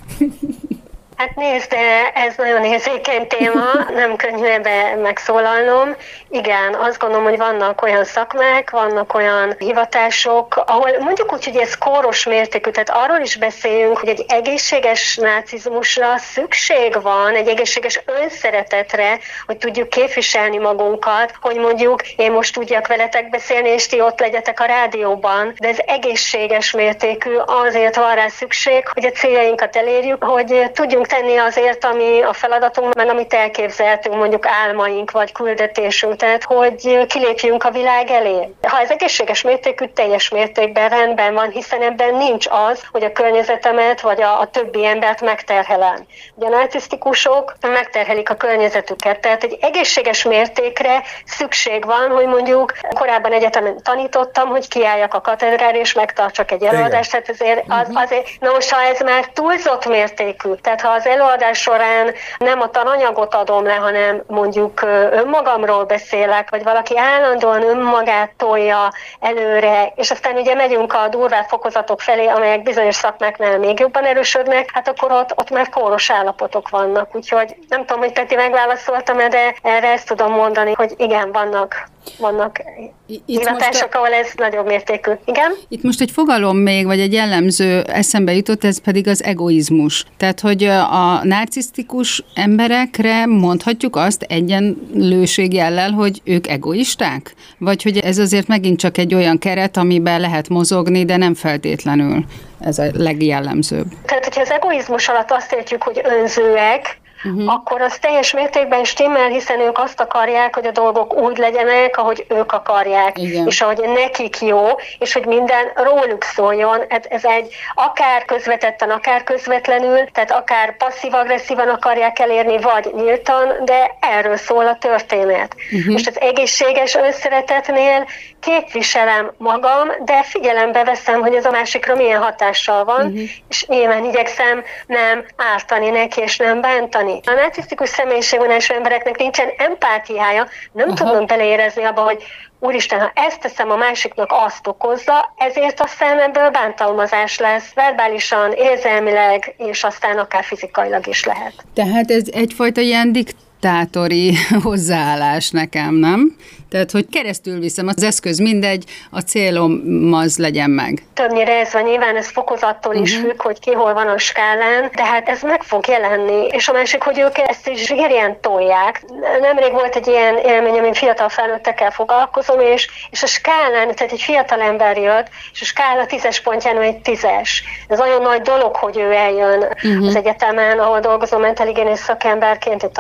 Hát 1.21 1.35
nézd, 1.35 1.75
ez 2.15 2.35
nagyon 2.37 2.65
érzékeny 2.65 3.27
téma, 3.27 3.65
nem 4.01 4.17
könnyű 4.17 4.45
ebbe 4.45 4.97
megszólalnom. 5.03 5.97
Igen, 6.31 6.75
azt 6.75 6.99
gondolom, 6.99 7.25
hogy 7.25 7.37
vannak 7.37 7.83
olyan 7.83 8.05
szakmák, 8.05 8.71
vannak 8.71 9.15
olyan 9.15 9.55
hivatások, 9.59 10.63
ahol 10.67 10.91
mondjuk 11.01 11.33
úgy, 11.33 11.45
hogy 11.45 11.57
ez 11.57 11.79
kóros 11.79 12.25
mértékű, 12.25 12.71
tehát 12.71 12.91
arról 12.91 13.23
is 13.25 13.37
beszéljünk, 13.37 13.99
hogy 13.99 14.09
egy 14.09 14.25
egészséges 14.29 15.17
nácizmusra 15.17 16.19
szükség 16.19 17.03
van, 17.03 17.35
egy 17.35 17.49
egészséges 17.49 18.03
önszeretetre, 18.05 19.19
hogy 19.47 19.57
tudjuk 19.57 19.89
képviselni 19.89 20.59
magunkat, 20.59 21.35
hogy 21.41 21.57
mondjuk 21.57 22.09
én 22.09 22.33
most 22.33 22.55
tudjak 22.55 22.87
veletek 22.87 23.31
beszélni, 23.31 23.69
és 23.69 23.87
ti 23.87 24.01
ott 24.01 24.21
legyetek 24.21 24.61
a 24.61 24.65
rádióban, 24.65 25.53
de 25.59 25.69
ez 25.69 25.79
egészséges 25.87 26.71
mértékű, 26.71 27.37
azért 27.47 27.97
van 27.97 28.15
rá 28.15 28.29
szükség, 28.29 28.89
hogy 28.89 29.05
a 29.05 29.11
céljainkat 29.11 29.77
elérjük, 29.77 30.25
hogy 30.25 30.71
tudjunk 30.73 31.09
tenni 31.11 31.37
azért, 31.37 31.85
ami 31.85 32.23
a 32.23 32.33
feladatunk, 32.33 32.95
amit 32.95 33.35
elképzeltünk, 33.35 34.15
mondjuk 34.15 34.47
álmaink 34.47 35.11
vagy 35.11 35.33
küldetésünk, 35.33 36.17
tehát 36.17 36.45
hogy 36.45 37.07
kilépjünk 37.07 37.65
a 37.65 37.71
világ 37.71 38.11
elé. 38.11 38.49
Ha 38.63 38.81
ez 38.81 38.91
egészséges 38.91 39.43
mértékű, 39.43 39.85
teljes 39.87 40.29
mértékben 40.29 40.89
rendben 40.89 41.35
van, 41.35 41.51
hiszen 41.51 41.83
ebben 41.83 42.15
nincs 42.15 42.47
az, 42.71 42.83
hogy 42.93 43.05
a 43.05 43.13
környezetemet 43.13 44.01
vagy 44.01 44.23
a, 44.23 44.41
a 44.41 44.47
többi 44.47 44.87
embert 44.87 45.21
megterhelem. 45.21 46.07
Ugye 46.35 46.47
a 46.47 46.51
narcisztikusok 46.51 47.55
megterhelik 47.61 48.31
a 48.31 48.35
környezetüket, 48.35 49.21
tehát 49.21 49.43
egy 49.43 49.59
egészséges 49.61 50.23
mértékre 50.23 51.03
szükség 51.25 51.85
van, 51.85 52.11
hogy 52.11 52.27
mondjuk 52.27 52.73
korábban 52.95 53.33
egyetemen 53.33 53.83
tanítottam, 53.83 54.49
hogy 54.49 54.69
kiálljak 54.69 55.15
a 55.15 55.21
katedrára 55.21 55.79
és 55.79 55.93
megtartsak 55.93 56.51
egy 56.51 56.63
előadást, 56.63 57.11
tehát 57.11 57.29
azért, 57.29 57.65
az, 57.69 57.89
mhm. 57.89 57.97
azért, 57.97 58.27
na 58.41 58.51
most 58.51 58.71
ha 58.71 58.83
ez 58.83 59.01
már 59.01 59.27
túlzott 59.27 59.87
mértékű, 59.87 60.53
tehát 60.55 60.81
ha 60.81 61.00
az 61.01 61.07
előadás 61.07 61.59
során 61.61 62.13
nem 62.39 62.61
a 62.61 62.71
tananyagot 62.71 63.35
adom 63.35 63.65
le, 63.65 63.75
hanem 63.75 64.23
mondjuk 64.27 64.83
önmagamról 65.11 65.85
beszélek, 65.85 66.51
vagy 66.51 66.63
valaki 66.63 66.99
állandóan 66.99 67.63
önmagát 67.63 68.33
tolja 68.37 68.93
előre, 69.21 69.93
és 69.95 70.11
aztán 70.11 70.37
ugye 70.37 70.55
megyünk 70.55 70.93
a 70.93 71.09
durvább 71.09 71.49
fokozatok 71.49 72.01
felé, 72.01 72.27
amelyek 72.27 72.63
bizonyos 72.63 72.95
szakmáknál 72.95 73.59
még 73.59 73.79
jobban 73.79 74.05
erősödnek, 74.05 74.71
hát 74.73 74.89
akkor 74.89 75.13
ott, 75.13 75.33
ott 75.37 75.51
már 75.51 75.69
kóros 75.69 76.11
állapotok 76.11 76.69
vannak. 76.69 77.15
Úgyhogy 77.15 77.57
nem 77.69 77.85
tudom, 77.87 78.03
hogy 78.03 78.13
Peti 78.13 78.35
megválaszoltam 78.35 79.17
de 79.17 79.55
erre 79.63 79.93
ezt 79.93 80.07
tudom 80.07 80.33
mondani, 80.33 80.73
hogy 80.73 80.95
igen, 80.97 81.33
vannak 81.33 81.89
vannak 82.19 82.63
Itt 83.07 83.23
hivatások, 83.27 83.95
a... 83.95 83.99
ahol 83.99 84.13
ez 84.13 84.31
nagyobb 84.37 84.67
mértékű. 84.67 85.11
Igen? 85.25 85.53
Itt 85.69 85.83
most 85.83 86.01
egy 86.01 86.11
fogalom 86.11 86.57
még, 86.57 86.87
vagy 86.87 87.01
egy 87.01 87.13
jellemző 87.13 87.83
eszembe 87.83 88.35
jutott, 88.35 88.65
ez 88.65 88.81
pedig 88.81 89.09
az 89.09 89.23
egoizmus. 89.23 90.05
Tehát, 90.17 90.41
hogy 90.41 90.65
a 90.65 91.25
narcisztikus 91.25 92.25
emberekre 92.35 93.27
mondhatjuk 93.27 93.97
azt 93.97 94.23
egyenlőség 94.23 95.53
jellel, 95.53 95.91
hogy 95.91 96.21
ők 96.25 96.49
egoisták? 96.49 97.35
Vagy 97.59 97.83
hogy 97.83 97.99
ez 97.99 98.19
azért 98.19 98.47
megint 98.47 98.79
csak 98.79 98.99
egy 98.99 99.15
olyan 99.15 99.39
keret, 99.39 99.77
amiben 99.77 100.21
lehet 100.21 100.49
mozogni, 100.49 101.05
de 101.05 101.17
nem 101.17 101.35
feltétlenül 101.35 102.25
ez 102.61 102.79
a 102.79 102.85
legjellemzőbb. 102.93 103.87
Tehát, 104.05 104.25
hogyha 104.25 104.41
az 104.41 104.51
egoizmus 104.51 105.09
alatt 105.09 105.31
azt 105.31 105.53
értjük, 105.53 105.83
hogy 105.83 106.01
önzőek, 106.05 107.01
uh-huh. 107.25 107.53
akkor 107.55 107.81
az 107.81 107.99
teljes 107.99 108.33
mértékben 108.33 108.85
stimmel, 108.85 109.29
hiszen 109.29 109.61
ők 109.61 109.79
azt 109.79 110.01
akarják, 110.01 110.55
hogy 110.55 110.67
a 110.67 110.71
dolgok 110.71 111.15
úgy 111.15 111.37
legyenek, 111.37 111.97
ahogy 111.97 112.27
ők 112.29 112.53
akarják, 112.53 113.19
Igen. 113.19 113.47
és 113.47 113.61
ahogy 113.61 113.81
nekik 113.95 114.41
jó, 114.41 114.67
és 114.99 115.13
hogy 115.13 115.27
minden 115.27 115.71
róluk 115.75 116.23
szóljon. 116.23 116.81
Ez, 116.89 117.05
ez 117.09 117.25
egy 117.25 117.55
akár 117.75 118.25
közvetetten, 118.25 118.91
akár 118.91 119.25
közvetlenül, 119.25 120.11
tehát 120.13 120.31
akár 120.31 120.77
passzív-agresszívan 120.77 121.69
akarják 121.69 122.19
elérni, 122.19 122.59
vagy 122.61 122.91
nyíltan, 122.97 123.65
de 123.65 123.97
erről 124.01 124.37
szól 124.37 124.67
a 124.67 124.77
történet. 124.79 125.55
Uh-huh. 125.73 125.93
Most 125.93 126.09
az 126.09 126.21
egészséges 126.21 126.95
önszeretetnél 126.95 128.07
képviselem 128.41 129.33
magam, 129.37 129.89
de 130.05 130.23
figyelembe 130.23 130.85
veszem, 130.85 131.21
hogy 131.21 131.35
ez 131.35 131.45
a 131.45 131.51
másikra 131.51 131.95
milyen 131.95 132.23
hatással 132.23 132.85
van, 132.85 133.07
uh-huh. 133.07 133.29
és 133.49 133.67
nyilván 133.67 134.05
igyekszem 134.05 134.63
nem 134.87 135.25
ártani 135.37 135.91
neki, 135.91 136.21
és 136.21 136.37
nem 136.37 136.61
bántani. 136.61 137.21
A 137.25 137.33
narcisztikus 137.33 137.89
személyiségvonású 137.89 138.75
embereknek 138.75 139.19
nincsen 139.19 139.49
empátiája, 139.57 140.49
nem 140.73 140.89
uh-huh. 140.89 141.09
tudom 141.09 141.27
beleérezni 141.27 141.85
abba, 141.85 142.01
hogy 142.01 142.25
úristen, 142.61 143.01
ha 143.01 143.13
ezt 143.15 143.41
teszem, 143.41 143.71
a 143.71 143.77
másiknak 143.77 144.29
azt 144.33 144.67
okozza, 144.67 145.35
ezért 145.37 145.81
aztán 145.81 146.21
ebből 146.21 146.51
bántalmazás 146.51 147.39
lesz, 147.39 147.73
verbálisan, 147.75 148.53
érzelmileg, 148.53 149.55
és 149.57 149.85
aztán 149.85 150.19
akár 150.19 150.45
fizikailag 150.45 151.07
is 151.07 151.25
lehet. 151.25 151.53
Tehát 151.75 152.11
ez 152.11 152.25
egyfajta 152.33 152.81
ilyen 152.81 153.13
diktátori 153.61 154.35
hozzáállás 154.63 155.51
nekem, 155.51 155.95
nem? 155.95 156.37
Tehát, 156.71 156.91
hogy 156.91 157.07
keresztül 157.13 157.59
viszem 157.59 157.89
az 157.89 158.03
eszköz, 158.03 158.39
mindegy, 158.39 158.85
a 159.11 159.21
célom 159.21 159.83
az 160.13 160.39
legyen 160.39 160.71
meg. 160.71 161.03
Többnyire 161.15 161.59
ez 161.59 161.73
van, 161.73 161.83
nyilván 161.83 162.17
ez 162.17 162.31
fokozattól 162.31 162.93
uh-huh. 162.93 163.09
is 163.09 163.17
mhm. 163.17 163.27
függ, 163.27 163.43
hogy 163.43 163.59
ki 163.59 163.73
hol 163.73 163.95
van 163.95 164.07
a 164.07 164.19
skálán, 164.19 164.91
de 164.95 165.05
hát 165.05 165.29
ez 165.29 165.43
meg 165.43 165.63
fog 165.63 165.87
jelenni. 165.87 166.47
És 166.47 166.69
a 166.69 166.73
másik, 166.73 167.03
hogy 167.03 167.19
ők 167.19 167.39
ezt 167.39 167.69
is 167.69 167.91
ilyen 167.91 168.41
tolják. 168.41 169.05
Nemrég 169.41 169.73
volt 169.73 169.97
egy 169.97 170.07
ilyen 170.07 170.37
élmény, 170.37 170.79
amin 170.79 170.93
fiatal 170.93 171.29
felnőttekkel 171.29 171.91
foglalkozom, 171.91 172.61
és, 172.61 172.89
és 173.11 173.23
a 173.23 173.27
skálán, 173.27 173.95
tehát 173.95 174.13
egy 174.13 174.23
fiatal 174.23 174.61
ember 174.61 174.97
jött, 174.97 175.29
és 175.53 175.61
a 175.61 175.65
skála 175.65 176.07
tízes 176.07 176.41
pontján 176.41 176.81
egy 176.81 177.01
tízes. 177.01 177.63
Ez 177.89 177.99
nagyon 177.99 178.23
nagy 178.23 178.41
dolog, 178.43 178.77
hogy 178.77 178.99
ő 178.99 179.13
eljön 179.13 179.59
uh-huh. 179.59 180.07
az 180.07 180.17
egyetemen, 180.17 180.79
ahol 180.79 181.01
dolgozom 181.01 181.41
mentaligenész 181.41 182.03
szakemberként 182.03 182.83
egy 182.83 182.91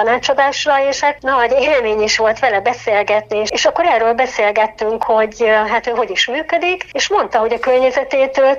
tanácsadásra, 0.51 0.89
és 0.89 1.01
hát 1.01 1.23
nagy 1.23 1.53
élmény 1.63 2.03
is 2.03 2.17
volt 2.17 2.39
vele 2.39 2.61
beszélgetni, 2.61 3.43
és 3.47 3.65
akkor 3.65 3.85
erről 3.85 4.13
beszélgettünk, 4.13 5.03
hogy 5.03 5.45
hát 5.67 5.87
ő 5.87 5.91
hogy 5.91 6.11
is 6.11 6.27
működik, 6.27 6.85
és 6.93 7.09
mondta, 7.09 7.39
hogy 7.39 7.53
a 7.53 7.59
környezetétől 7.59 8.59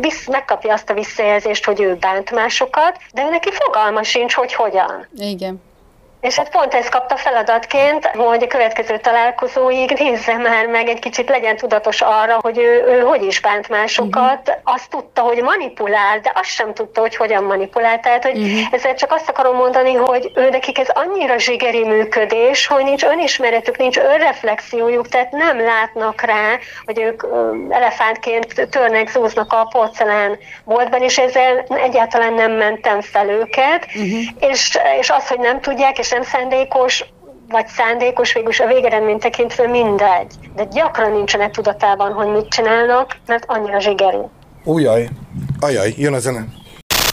visz, 0.00 0.26
megkapja 0.26 0.72
azt 0.72 0.90
a 0.90 0.94
visszajelzést, 0.94 1.64
hogy 1.64 1.80
ő 1.80 1.94
bánt 1.94 2.30
másokat, 2.30 2.98
de 3.12 3.22
neki 3.22 3.50
fogalma 3.52 4.02
sincs, 4.02 4.34
hogy 4.34 4.54
hogyan. 4.54 5.08
Igen. 5.16 5.62
És 6.22 6.36
hát 6.36 6.50
pont 6.50 6.74
ezt 6.74 6.88
kapta 6.88 7.16
feladatként, 7.16 8.06
hogy 8.06 8.42
a 8.42 8.46
következő 8.46 8.98
találkozóig 8.98 9.90
nézze 9.98 10.36
már 10.36 10.66
meg, 10.66 10.88
egy 10.88 10.98
kicsit 10.98 11.28
legyen 11.28 11.56
tudatos 11.56 12.00
arra, 12.00 12.38
hogy 12.40 12.58
ő, 12.58 12.84
ő 12.86 13.00
hogy 13.00 13.22
is 13.22 13.40
bánt 13.40 13.68
másokat. 13.68 14.48
Uh-huh. 14.48 14.74
Azt 14.74 14.90
tudta, 14.90 15.20
hogy 15.22 15.42
manipulál, 15.42 16.18
de 16.18 16.32
azt 16.34 16.48
sem 16.48 16.74
tudta, 16.74 17.00
hogy 17.00 17.16
hogyan 17.16 17.44
manipulál. 17.44 18.00
Tehát, 18.00 18.24
hogy 18.24 18.36
uh-huh. 18.36 18.60
ezzel 18.70 18.94
csak 18.94 19.12
azt 19.12 19.28
akarom 19.28 19.56
mondani, 19.56 19.94
hogy 19.94 20.30
ő 20.34 20.48
nekik 20.48 20.78
ez 20.78 20.88
annyira 20.88 21.38
zsigeri 21.38 21.84
működés, 21.84 22.66
hogy 22.66 22.84
nincs 22.84 23.04
önismeretük, 23.04 23.76
nincs 23.76 23.98
önreflexiójuk, 23.98 25.08
tehát 25.08 25.30
nem 25.30 25.60
látnak 25.60 26.20
rá, 26.20 26.58
hogy 26.84 27.00
ők 27.00 27.26
elefántként 27.70 28.68
törnek, 28.70 29.08
zúznak 29.08 29.52
a 29.52 29.68
porcelán 29.72 30.38
boltban, 30.64 31.02
és 31.02 31.18
ezzel 31.18 31.64
egyáltalán 31.68 32.32
nem 32.32 32.52
mentem 32.52 33.00
fel 33.00 33.28
őket. 33.28 33.86
Uh-huh. 33.86 34.50
És, 34.50 34.78
és 34.98 35.10
az, 35.10 35.28
hogy 35.28 35.38
nem 35.38 35.60
tudják, 35.60 35.98
és 35.98 36.10
nem 36.12 36.22
szándékos, 36.22 37.04
vagy 37.48 37.66
szándékos, 37.66 38.32
végülis 38.32 38.60
a 38.60 38.66
végeredmény 38.66 39.18
tekintve 39.18 39.66
mindegy. 39.66 40.32
De 40.56 40.64
gyakran 40.64 41.12
nincsenek 41.12 41.50
tudatában, 41.50 42.12
hogy 42.12 42.32
mit 42.32 42.48
csinálnak, 42.48 43.16
mert 43.26 43.44
annyira 43.46 43.80
zsigeri. 43.80 44.26
Újjaj, 44.64 45.08
ajaj, 45.60 45.94
jön 45.96 46.14
a 46.14 46.18
zene. 46.18 46.44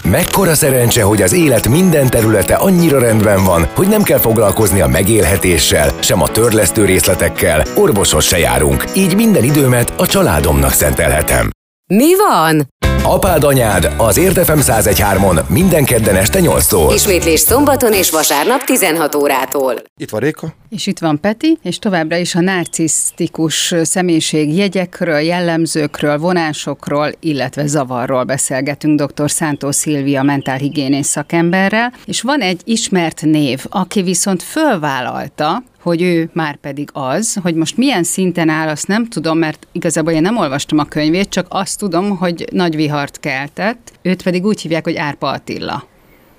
Mekkora 0.03 0.53
szerencse, 0.53 1.03
hogy 1.03 1.21
az 1.21 1.33
élet 1.33 1.67
minden 1.67 2.09
területe 2.09 2.55
annyira 2.55 2.99
rendben 2.99 3.43
van, 3.43 3.67
hogy 3.75 3.87
nem 3.87 4.03
kell 4.03 4.17
foglalkozni 4.17 4.81
a 4.81 4.87
megélhetéssel, 4.87 5.89
sem 5.99 6.21
a 6.21 6.27
törlesztő 6.27 6.85
részletekkel, 6.85 7.63
orvoshoz 7.75 8.23
se 8.23 8.37
járunk, 8.37 8.83
így 8.95 9.15
minden 9.15 9.43
időmet 9.43 9.93
a 9.97 10.05
családomnak 10.05 10.71
szentelhetem. 10.71 11.49
Mi 11.87 12.15
van? 12.15 12.67
Apád 13.09 13.43
anyád 13.43 13.93
az 13.97 14.17
Értefem 14.17 14.59
1013-on 14.61 15.47
minden 15.47 15.85
kedden 15.85 16.15
este 16.15 16.39
8-tól. 16.41 16.91
Ismétlés 16.93 17.39
szombaton 17.39 17.93
és 17.93 18.11
vasárnap 18.11 18.63
16 18.63 19.15
órától. 19.15 19.73
Itt 19.97 20.09
van 20.09 20.19
Réka. 20.19 20.53
És 20.69 20.87
itt 20.87 20.99
van 20.99 21.19
Peti, 21.19 21.57
és 21.61 21.79
továbbra 21.79 22.15
is 22.15 22.35
a 22.35 22.41
narcisztikus 22.41 23.73
személyiség 23.81 24.57
jegyekről, 24.57 25.19
jellemzőkről, 25.19 26.17
vonásokról, 26.17 27.11
illetve 27.19 27.67
zavarról 27.67 28.23
beszélgetünk 28.23 29.01
dr. 29.01 29.31
Szántó 29.31 29.71
Szilvia 29.71 30.23
mentálhigiénész 30.23 31.07
szakemberrel, 31.07 31.93
és 32.05 32.21
van 32.21 32.41
egy 32.41 32.61
ismert 32.63 33.21
név, 33.21 33.65
aki 33.69 34.01
viszont 34.01 34.43
fölvállalta, 34.43 35.63
hogy 35.81 36.01
ő 36.01 36.29
már 36.33 36.55
pedig 36.55 36.89
az, 36.93 37.37
hogy 37.41 37.55
most 37.55 37.77
milyen 37.77 38.03
szinten 38.03 38.49
áll, 38.49 38.67
azt 38.67 38.87
nem 38.87 39.05
tudom, 39.05 39.37
mert 39.37 39.67
igazából 39.71 40.13
én 40.13 40.21
nem 40.21 40.37
olvastam 40.37 40.77
a 40.77 40.85
könyvét, 40.85 41.29
csak 41.29 41.45
azt 41.49 41.79
tudom, 41.79 42.17
hogy 42.17 42.45
nagy 42.51 42.75
vihart 42.75 43.19
keltett, 43.19 43.91
őt 44.01 44.23
pedig 44.23 44.45
úgy 44.45 44.61
hívják, 44.61 44.83
hogy 44.83 44.95
Árpa 44.95 45.27
Attila. 45.27 45.87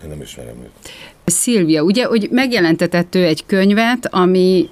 Én 0.02 0.08
nem 0.08 0.20
ismerem 0.20 0.54
őt. 0.62 0.90
Szilvia, 1.24 1.82
ugye, 1.82 2.04
hogy 2.04 2.28
megjelentetett 2.30 3.14
ő 3.14 3.24
egy 3.24 3.46
könyvet, 3.46 4.06
ami 4.14 4.68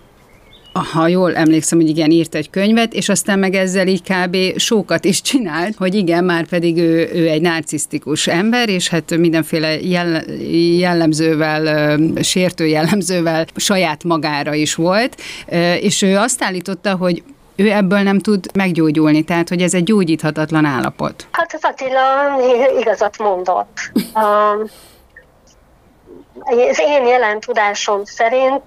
ha 0.92 1.08
jól 1.08 1.36
emlékszem, 1.36 1.78
hogy 1.78 1.88
igen, 1.88 2.10
írt 2.10 2.34
egy 2.34 2.50
könyvet, 2.50 2.94
és 2.94 3.08
aztán 3.08 3.38
meg 3.38 3.54
ezzel 3.54 3.86
így 3.86 4.02
kb. 4.02 4.58
sókat 4.58 5.04
is 5.04 5.20
csinált, 5.20 5.76
hogy 5.76 5.94
igen, 5.94 6.24
már 6.24 6.46
pedig 6.46 6.76
ő, 6.76 7.10
ő 7.12 7.28
egy 7.28 7.40
narcisztikus 7.40 8.26
ember, 8.26 8.68
és 8.68 8.88
hát 8.88 9.16
mindenféle 9.16 9.80
jellemzővel, 10.78 11.98
sértő 12.22 12.66
jellemzővel 12.66 13.46
saját 13.56 14.04
magára 14.04 14.54
is 14.54 14.74
volt, 14.74 15.16
és 15.80 16.02
ő 16.02 16.16
azt 16.16 16.42
állította, 16.42 16.96
hogy 16.96 17.22
ő 17.56 17.70
ebből 17.70 17.98
nem 17.98 18.18
tud 18.18 18.46
meggyógyulni, 18.54 19.22
tehát 19.22 19.48
hogy 19.48 19.62
ez 19.62 19.74
egy 19.74 19.84
gyógyíthatatlan 19.84 20.64
állapot. 20.64 21.26
Hát 21.30 21.54
az 21.54 21.60
Attila 21.62 22.00
igazat 22.80 23.18
mondott. 23.18 23.90
az 26.70 26.80
én 26.86 27.06
jelen 27.06 27.40
tudásom 27.40 28.04
szerint 28.04 28.62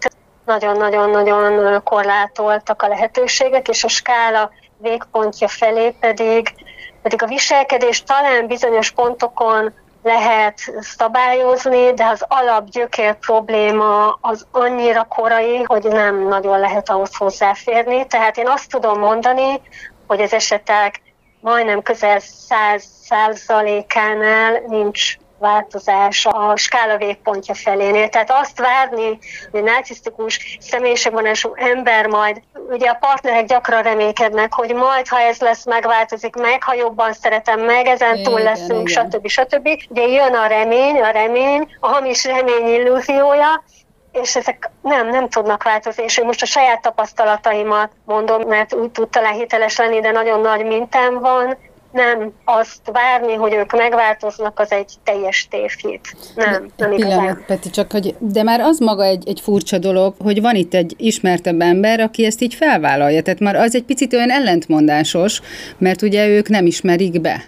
nagyon-nagyon-nagyon 0.45 1.83
korlátoltak 1.83 2.81
a 2.81 2.87
lehetőségek, 2.87 3.67
és 3.67 3.83
a 3.83 3.87
skála 3.87 4.51
végpontja 4.77 5.47
felé 5.47 5.95
pedig, 5.99 6.53
pedig 7.01 7.23
a 7.23 7.27
viselkedés 7.27 8.03
talán 8.03 8.47
bizonyos 8.47 8.91
pontokon 8.91 9.73
lehet 10.03 10.59
szabályozni, 10.79 11.93
de 11.93 12.05
az 12.05 12.25
alapgyökér 12.27 13.15
probléma 13.15 14.17
az 14.21 14.45
annyira 14.51 15.03
korai, 15.03 15.63
hogy 15.63 15.83
nem 15.83 16.27
nagyon 16.27 16.59
lehet 16.59 16.89
ahhoz 16.89 17.15
hozzáférni. 17.15 18.07
Tehát 18.07 18.37
én 18.37 18.47
azt 18.47 18.69
tudom 18.69 18.99
mondani, 18.99 19.61
hogy 20.07 20.21
az 20.21 20.33
esetek 20.33 21.01
majdnem 21.41 21.81
közel 21.81 22.19
száz 22.19 22.83
százalékánál 23.03 24.61
nincs 24.67 25.15
változás 25.41 26.25
a 26.25 26.55
skála 26.55 26.97
végpontja 26.97 27.53
felénél. 27.53 28.09
Tehát 28.09 28.31
azt 28.31 28.59
várni, 28.59 29.05
hogy 29.51 29.59
egy 29.59 29.63
narcisztikus 29.63 30.57
személyiségvonású 30.59 31.51
ember 31.55 32.07
majd, 32.07 32.41
ugye 32.69 32.89
a 32.89 32.97
partnerek 32.99 33.45
gyakran 33.45 33.83
reménykednek, 33.83 34.53
hogy 34.53 34.73
majd, 34.73 35.07
ha 35.07 35.19
ez 35.19 35.39
lesz, 35.39 35.65
megváltozik 35.65 36.35
meg, 36.35 36.63
ha 36.63 36.73
jobban 36.73 37.13
szeretem 37.13 37.59
meg, 37.59 37.85
ezen 37.85 38.23
túl 38.23 38.41
leszünk, 38.41 38.89
igen. 38.89 39.09
stb. 39.09 39.27
stb. 39.27 39.67
Ugye 39.89 40.07
jön 40.07 40.33
a 40.33 40.47
remény, 40.47 41.01
a 41.01 41.09
remény, 41.09 41.75
a 41.79 41.87
hamis 41.87 42.25
remény 42.25 42.67
illúziója, 42.67 43.63
és 44.11 44.35
ezek 44.35 44.69
nem, 44.81 45.09
nem 45.09 45.29
tudnak 45.29 45.63
változni, 45.63 46.03
és 46.03 46.17
én 46.17 46.25
most 46.25 46.41
a 46.41 46.45
saját 46.45 46.81
tapasztalataimat 46.81 47.91
mondom, 48.05 48.41
mert 48.47 48.73
úgy 48.73 48.91
tud 48.91 49.09
talán 49.09 49.33
hiteles 49.33 49.77
lenni, 49.77 49.99
de 49.99 50.11
nagyon 50.11 50.41
nagy 50.41 50.65
mintám 50.65 51.19
van, 51.19 51.57
nem 51.91 52.33
azt 52.45 52.91
várni, 52.91 53.33
hogy 53.33 53.53
ők 53.53 53.71
megváltoznak, 53.71 54.59
az 54.59 54.71
egy 54.71 54.93
teljes 55.03 55.47
tévhit. 55.49 56.15
Nem, 56.35 56.67
nem 56.77 56.91
igazán. 56.91 57.43
Peti, 57.47 57.69
csak 57.69 57.91
hogy, 57.91 58.15
de 58.19 58.43
már 58.43 58.59
az 58.59 58.79
maga 58.79 59.03
egy, 59.03 59.27
egy 59.27 59.39
furcsa 59.39 59.77
dolog, 59.77 60.15
hogy 60.19 60.41
van 60.41 60.55
itt 60.55 60.73
egy 60.73 60.93
ismertebb 60.97 61.61
ember, 61.61 61.99
aki 61.99 62.25
ezt 62.25 62.41
így 62.41 62.53
felvállalja. 62.53 63.21
Tehát 63.21 63.39
már 63.39 63.55
az 63.55 63.75
egy 63.75 63.83
picit 63.83 64.13
olyan 64.13 64.31
ellentmondásos, 64.31 65.41
mert 65.77 66.01
ugye 66.01 66.27
ők 66.27 66.49
nem 66.49 66.65
ismerik 66.65 67.21
be. 67.21 67.43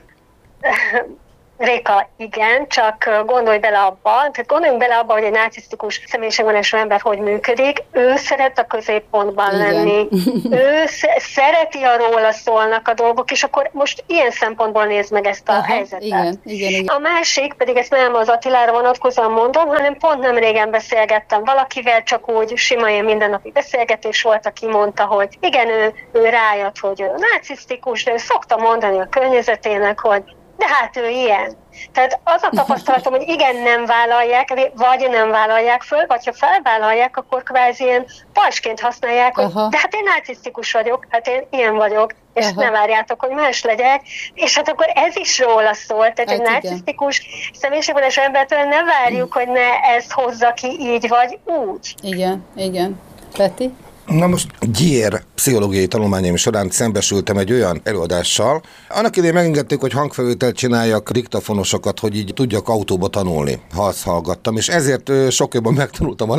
Réka, 1.64 2.10
igen, 2.18 2.68
csak 2.68 3.24
gondolj 3.26 3.58
bele 3.58 3.80
abba, 3.80 4.12
tehát 4.12 4.46
gondoljunk 4.48 4.82
bele 4.82 4.96
abba, 4.96 5.14
hogy 5.14 5.24
egy 5.24 5.32
narcisztikus 5.32 6.02
személyiségvonású 6.08 6.78
ember 6.78 7.02
hogy 7.02 7.20
működik. 7.20 7.84
Ő 7.92 8.16
szeret 8.16 8.60
a 8.60 8.64
középpontban 8.64 9.54
igen. 9.56 9.74
lenni. 9.74 10.08
ő 10.64 10.84
szereti, 11.18 11.84
a 11.84 11.98
róla 11.98 12.32
szólnak 12.32 12.88
a 12.88 12.94
dolgok, 12.94 13.32
és 13.32 13.44
akkor 13.44 13.70
most 13.74 14.04
ilyen 14.08 14.32
szempontból 14.32 14.86
néz 14.86 15.10
meg 15.10 15.26
ezt 15.26 15.50
a 15.50 15.52
Aha, 15.52 15.62
helyzetet. 15.62 16.04
Igen, 16.04 16.40
igen, 16.44 16.70
igen. 16.70 16.96
A 16.96 17.00
másik, 17.00 17.54
pedig 17.54 17.78
ezt 17.78 17.92
nem 17.92 18.16
az 18.16 18.30
Attilára 18.30 18.72
vonatkozóan 18.72 19.32
mondom, 19.32 19.68
hanem 19.68 19.98
pont 19.98 20.20
nem 20.20 20.36
régen 20.36 20.72
beszélgettem 20.72 21.44
valakivel, 21.44 22.04
csak 22.04 22.30
úgy 22.30 22.58
sima 22.58 22.90
ilyen 22.90 23.06
mindennapi 23.06 23.52
beszélgetés 23.52 24.22
volt, 24.22 24.46
aki 24.46 24.68
mondta, 24.68 25.06
hogy 25.06 25.38
igen, 25.40 25.70
ő, 25.70 25.94
ő 26.12 26.30
rájött, 26.30 26.78
hogy 26.78 27.02
ő 27.02 27.12
narcisztikus, 27.18 28.04
de 28.04 28.14
ő 28.14 28.18
szokta 28.18 28.58
mondani 28.58 29.00
a 29.00 29.08
környezetének, 29.10 30.00
hogy 30.00 30.24
de 30.64 30.74
hát 30.74 30.98
ő 30.98 31.10
ilyen. 31.10 31.56
Tehát 31.94 32.20
az 32.24 32.44
a 32.44 32.50
tapasztalatom, 32.50 33.14
hogy 33.14 33.28
igen, 33.28 33.56
nem 33.56 33.86
vállalják, 33.86 34.72
vagy 34.76 35.08
nem 35.10 35.30
vállalják 35.30 35.82
föl, 35.82 36.06
vagy 36.08 36.26
ha 36.26 36.34
felvállalják, 36.34 37.18
akkor 37.18 37.44
kvázi 37.44 37.84
ilyen 37.84 38.06
pajsként 38.34 38.80
használják, 38.80 39.36
hogy 39.36 39.44
Aha. 39.44 39.68
de 39.70 39.78
hát 39.78 39.94
én 39.94 40.04
narcisztikus 40.04 40.72
vagyok, 40.72 41.08
hát 41.10 41.28
én 41.28 41.48
ilyen 41.50 41.76
vagyok, 41.76 42.14
és 42.34 42.46
Aha. 42.46 42.62
ne 42.62 42.70
várjátok, 42.70 43.20
hogy 43.20 43.30
más 43.30 43.64
legyek. 43.64 44.02
És 44.34 44.56
hát 44.56 44.70
akkor 44.70 44.92
ez 44.94 45.16
is 45.16 45.40
róla 45.40 45.74
szól, 45.74 46.14
tehát 46.14 46.30
hát 46.30 46.30
egy 46.30 46.42
narcisztikus 46.42 47.22
személyiségvonás 47.60 48.18
embertől 48.18 48.64
ne 48.64 48.84
várjuk, 48.84 49.34
hogy 49.34 49.48
ne 49.48 49.80
ezt 49.96 50.12
hozza 50.12 50.54
ki 50.54 50.68
így 50.80 51.08
vagy 51.08 51.40
úgy. 51.46 51.96
Igen, 52.02 52.46
igen. 52.56 53.02
Peti? 53.38 53.74
Na 54.06 54.28
most 54.28 54.48
gyér 54.62 55.24
pszichológiai 55.36 55.88
tanulmányaim 55.88 56.36
során 56.36 56.70
szembesültem 56.70 57.38
egy 57.38 57.52
olyan 57.52 57.82
előadással. 57.84 58.62
Annak 58.90 59.16
idején 59.16 59.36
megengedték, 59.36 59.80
hogy 59.80 59.92
hangfelvételt 59.92 60.56
csináljak, 60.56 61.12
diktafonosokat, 61.12 62.00
hogy 62.00 62.18
így 62.18 62.32
tudjak 62.34 62.68
autóba 62.68 63.08
tanulni, 63.08 63.62
ha 63.74 63.84
azt 63.84 64.04
hallgattam. 64.04 64.58
És 64.58 64.70
ezért 64.70 65.32
sok 65.32 65.54
jobban 65.54 65.74
megtanultam 65.84 66.30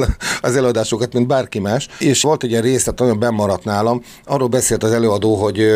az 0.40 0.56
előadásokat, 0.56 1.12
mint 1.12 1.26
bárki 1.26 1.58
más. 1.58 1.88
És 1.98 2.22
volt 2.22 2.42
egy 2.42 2.50
ilyen 2.50 2.62
részlet, 2.62 3.00
olyan 3.00 3.18
bemaradt 3.18 3.64
nálam, 3.64 4.02
arról 4.24 4.48
beszélt 4.48 4.82
az 4.82 4.92
előadó, 4.92 5.34
hogy 5.34 5.72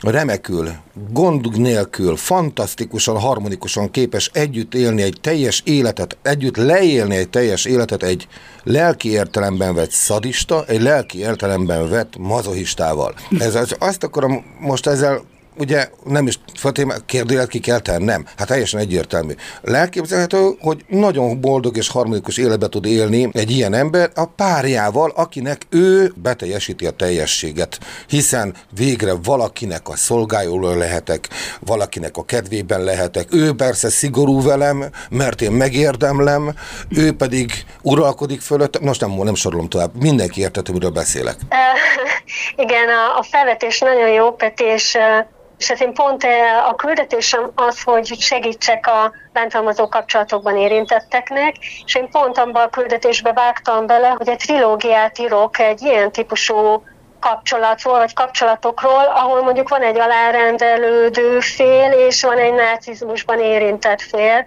remekül, 0.00 0.68
gond 1.10 1.58
nélkül, 1.58 2.16
fantasztikusan, 2.16 3.18
harmonikusan 3.18 3.90
képes 3.90 4.30
együtt 4.32 4.74
élni 4.74 5.02
egy 5.02 5.18
teljes 5.20 5.62
életet, 5.64 6.16
együtt 6.22 6.56
leélni 6.56 7.16
egy 7.16 7.28
teljes 7.28 7.64
életet 7.64 8.02
egy 8.02 8.26
lelki 8.68 9.10
értelemben 9.10 9.74
vett 9.74 9.90
szadista, 9.90 10.64
egy 10.66 10.82
lelki 10.82 11.18
értelemben 11.18 11.88
vett 11.88 12.16
mazohistával. 12.18 13.14
Ez 13.38 13.54
az, 13.54 13.76
azt 13.78 14.04
akarom 14.04 14.44
most 14.60 14.86
ezzel 14.86 15.22
ugye 15.58 15.88
nem 16.04 16.26
is 16.26 16.38
kérdőjelet 17.06 17.48
ki 17.48 17.58
kell 17.58 17.78
tennem. 17.78 18.26
Hát 18.36 18.46
teljesen 18.46 18.80
egyértelmű. 18.80 19.32
Lelképzelhető, 19.62 20.50
hogy 20.60 20.84
nagyon 20.88 21.40
boldog 21.40 21.76
és 21.76 21.88
harmonikus 21.88 22.36
életbe 22.36 22.68
tud 22.68 22.84
élni 22.84 23.28
egy 23.32 23.50
ilyen 23.50 23.74
ember 23.74 24.10
a 24.14 24.24
párjával, 24.24 25.12
akinek 25.14 25.60
ő 25.70 26.12
beteljesíti 26.16 26.86
a 26.86 26.90
teljességet. 26.90 27.78
Hiszen 28.08 28.54
végre 28.76 29.12
valakinek 29.22 29.88
a 29.88 29.96
szolgájóról 29.96 30.76
lehetek, 30.76 31.28
valakinek 31.60 32.16
a 32.16 32.24
kedvében 32.24 32.84
lehetek. 32.84 33.34
Ő 33.34 33.52
persze 33.52 33.88
szigorú 33.88 34.42
velem, 34.42 34.84
mert 35.10 35.40
én 35.40 35.52
megérdemlem, 35.52 36.54
ő 36.88 37.12
pedig 37.12 37.52
uralkodik 37.82 38.40
fölött. 38.40 38.80
Most 38.80 39.00
nem, 39.00 39.10
nem 39.22 39.34
sorolom 39.34 39.68
tovább. 39.68 39.94
Mindenki 40.00 40.40
értető, 40.40 40.72
miről 40.72 40.90
beszélek. 40.90 41.36
Igen, 42.56 42.88
a, 42.88 43.18
a 43.18 43.22
felvetés 43.22 43.78
nagyon 43.78 44.08
jó, 44.08 44.32
Peti, 44.32 44.64
és 44.64 44.96
és 45.58 45.68
hát 45.68 45.80
én 45.80 45.94
pont 45.94 46.24
eh, 46.24 46.68
a 46.68 46.74
küldetésem 46.74 47.50
az, 47.54 47.82
hogy 47.82 48.06
segítsek 48.18 48.86
a 48.86 49.12
bántalmazó 49.32 49.88
kapcsolatokban 49.88 50.56
érintetteknek, 50.56 51.56
és 51.84 51.94
én 51.94 52.10
pont 52.10 52.38
abban 52.38 52.62
a 52.62 52.68
küldetésbe 52.68 53.32
vágtam 53.32 53.86
bele, 53.86 54.08
hogy 54.08 54.28
egy 54.28 54.36
trilógiát 54.36 55.18
írok 55.18 55.58
egy 55.58 55.82
ilyen 55.82 56.12
típusú 56.12 56.82
kapcsolatról, 57.20 57.98
vagy 57.98 58.14
kapcsolatokról, 58.14 59.04
ahol 59.14 59.42
mondjuk 59.42 59.68
van 59.68 59.82
egy 59.82 59.98
alárendelődő 59.98 61.40
fél, 61.40 61.92
és 61.92 62.22
van 62.22 62.38
egy 62.38 62.54
nácizmusban 62.54 63.40
érintett 63.40 64.00
fél, 64.00 64.46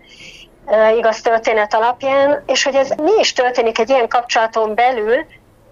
eh, 0.65 0.97
igaz 0.97 1.21
történet 1.21 1.73
alapján, 1.73 2.43
és 2.45 2.63
hogy 2.63 2.75
ez 2.75 2.89
mi 2.89 3.11
is 3.19 3.33
történik 3.33 3.79
egy 3.79 3.89
ilyen 3.89 4.07
kapcsolaton 4.07 4.75
belül, 4.75 5.25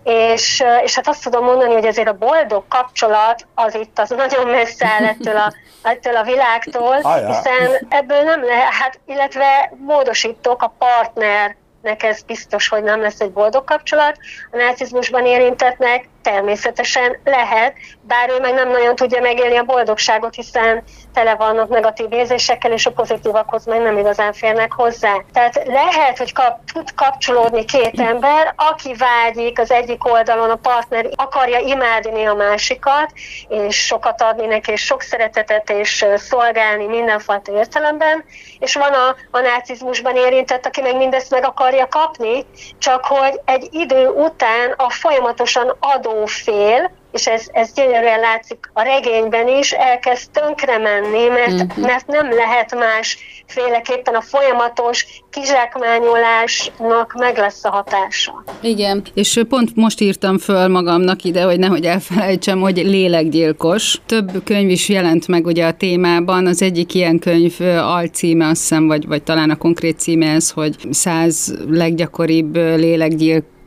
és, 0.04 0.64
és 0.84 0.96
hát 0.96 1.08
azt 1.08 1.24
tudom 1.24 1.44
mondani, 1.44 1.74
hogy 1.74 1.86
azért 1.86 2.08
a 2.08 2.18
boldog 2.18 2.64
kapcsolat 2.68 3.48
az 3.56 3.76
itt 3.76 4.00
az 4.00 4.10
nagyon 4.10 4.48
messze 4.48 4.88
áll 4.88 5.06
ettől 5.06 5.38
a, 5.38 5.54
ettől 5.82 6.16
a 6.16 6.24
világtól, 6.24 6.96
hiszen 6.96 7.88
ebből 7.90 8.22
nem 8.22 8.44
lehet, 8.44 9.00
illetve 9.06 9.74
módosítok 9.86 10.62
a 10.62 10.74
partner 10.78 11.56
ez 11.82 12.22
biztos, 12.22 12.68
hogy 12.68 12.84
nem 12.84 13.02
lesz 13.02 13.20
egy 13.20 13.32
boldog 13.32 13.64
kapcsolat. 13.64 14.18
A 14.52 14.58
nácizmusban 14.58 15.26
érintetnek 15.26 16.10
természetesen 16.22 17.18
lehet, 17.24 17.74
bár 18.02 18.30
ő 18.30 18.40
meg 18.40 18.54
nem 18.54 18.70
nagyon 18.70 18.96
tudja 18.96 19.22
megélni 19.22 19.58
a 19.58 19.64
boldogságot, 19.64 20.36
hiszen 20.36 20.84
tele 21.20 21.36
vannak 21.36 21.70
negatív 21.70 22.14
érzésekkel, 22.14 22.72
és 22.72 22.86
a 22.86 22.92
pozitívakhoz 22.92 23.66
meg 23.66 23.82
nem 23.82 23.98
igazán 23.98 24.34
férnek 24.34 24.72
hozzá. 24.72 25.16
Tehát 25.34 25.62
lehet, 25.66 26.18
hogy 26.18 26.34
kap, 26.34 26.60
tud 26.74 26.94
kapcsolódni 26.96 27.66
két 27.66 28.00
ember, 28.00 28.54
aki 28.56 28.96
vágyik 28.98 29.60
az 29.60 29.72
egyik 29.72 30.06
oldalon, 30.06 30.50
a 30.50 30.56
partner 30.56 31.10
akarja 31.16 31.60
imádni 31.60 32.26
a 32.26 32.34
másikat, 32.34 33.12
és 33.50 33.86
sokat 33.86 34.22
adni 34.22 34.46
neki, 34.46 34.72
és 34.72 34.82
sok 34.82 35.02
szeretetet, 35.02 35.70
és 35.70 36.06
szolgálni 36.16 36.86
mindenfajta 36.86 37.52
értelemben, 37.52 38.24
és 38.60 38.76
van 38.76 38.94
a, 38.94 39.16
a 39.32 39.40
nácizmusban 39.40 40.16
érintett, 40.16 40.66
aki 40.66 40.82
meg 40.82 40.96
mindezt 40.96 41.32
meg 41.32 41.46
akarja 41.46 41.88
kapni, 41.88 42.46
csak 42.78 43.06
hogy 43.06 43.40
egy 43.46 43.68
idő 43.72 44.08
után 44.08 44.74
a 44.78 44.90
folyamatosan 44.90 45.76
adó 45.80 46.26
fél, 46.26 46.92
és 47.12 47.28
ez, 47.28 47.46
ez 47.52 47.74
gyönyörűen 47.74 48.20
látszik 48.20 48.70
a 48.74 48.82
regényben 48.82 49.48
is, 49.48 49.72
elkezd 49.72 50.32
tönkre 50.32 50.78
menni, 50.78 51.28
mert, 51.28 51.62
uh-huh. 51.62 51.86
mert 51.86 52.08
nem 52.08 52.34
lehet 52.34 52.76
más 52.76 53.18
féleképpen 53.48 54.16
a 54.16 54.22
folyamatos 54.22 55.06
kizsákmányolásnak 55.30 57.14
meg 57.14 57.38
lesz 57.38 57.66
a 57.66 57.70
hatása. 57.70 58.44
Igen, 58.62 59.04
és 59.14 59.42
pont 59.50 59.76
most 59.76 60.02
írtam 60.02 60.38
föl 60.38 60.68
magamnak 60.68 61.24
ide, 61.24 61.44
hogy 61.44 61.60
nehogy 61.60 61.86
elfelejtsem, 61.86 62.60
hogy 62.60 62.78
lélekgyilkos. 62.78 64.02
Több 64.06 64.44
könyv 64.44 64.70
is 64.70 64.90
jelent 64.90 65.28
meg 65.28 65.46
ugye 65.46 65.66
a 65.66 65.74
témában, 65.74 66.48
az 66.48 66.62
egyik 66.62 66.94
ilyen 66.94 67.20
könyv 67.20 67.56
alcíme, 67.78 68.48
azt 68.48 68.62
hiszem, 68.62 68.88
vagy, 68.88 69.08
vagy 69.08 69.24
talán 69.24 69.50
a 69.50 69.58
konkrét 69.58 70.00
címe 70.00 70.32
ez, 70.32 70.52
hogy 70.52 70.76
száz 70.90 71.56
leggyakoribb 71.70 72.56
lélekgyilkos 72.56 73.58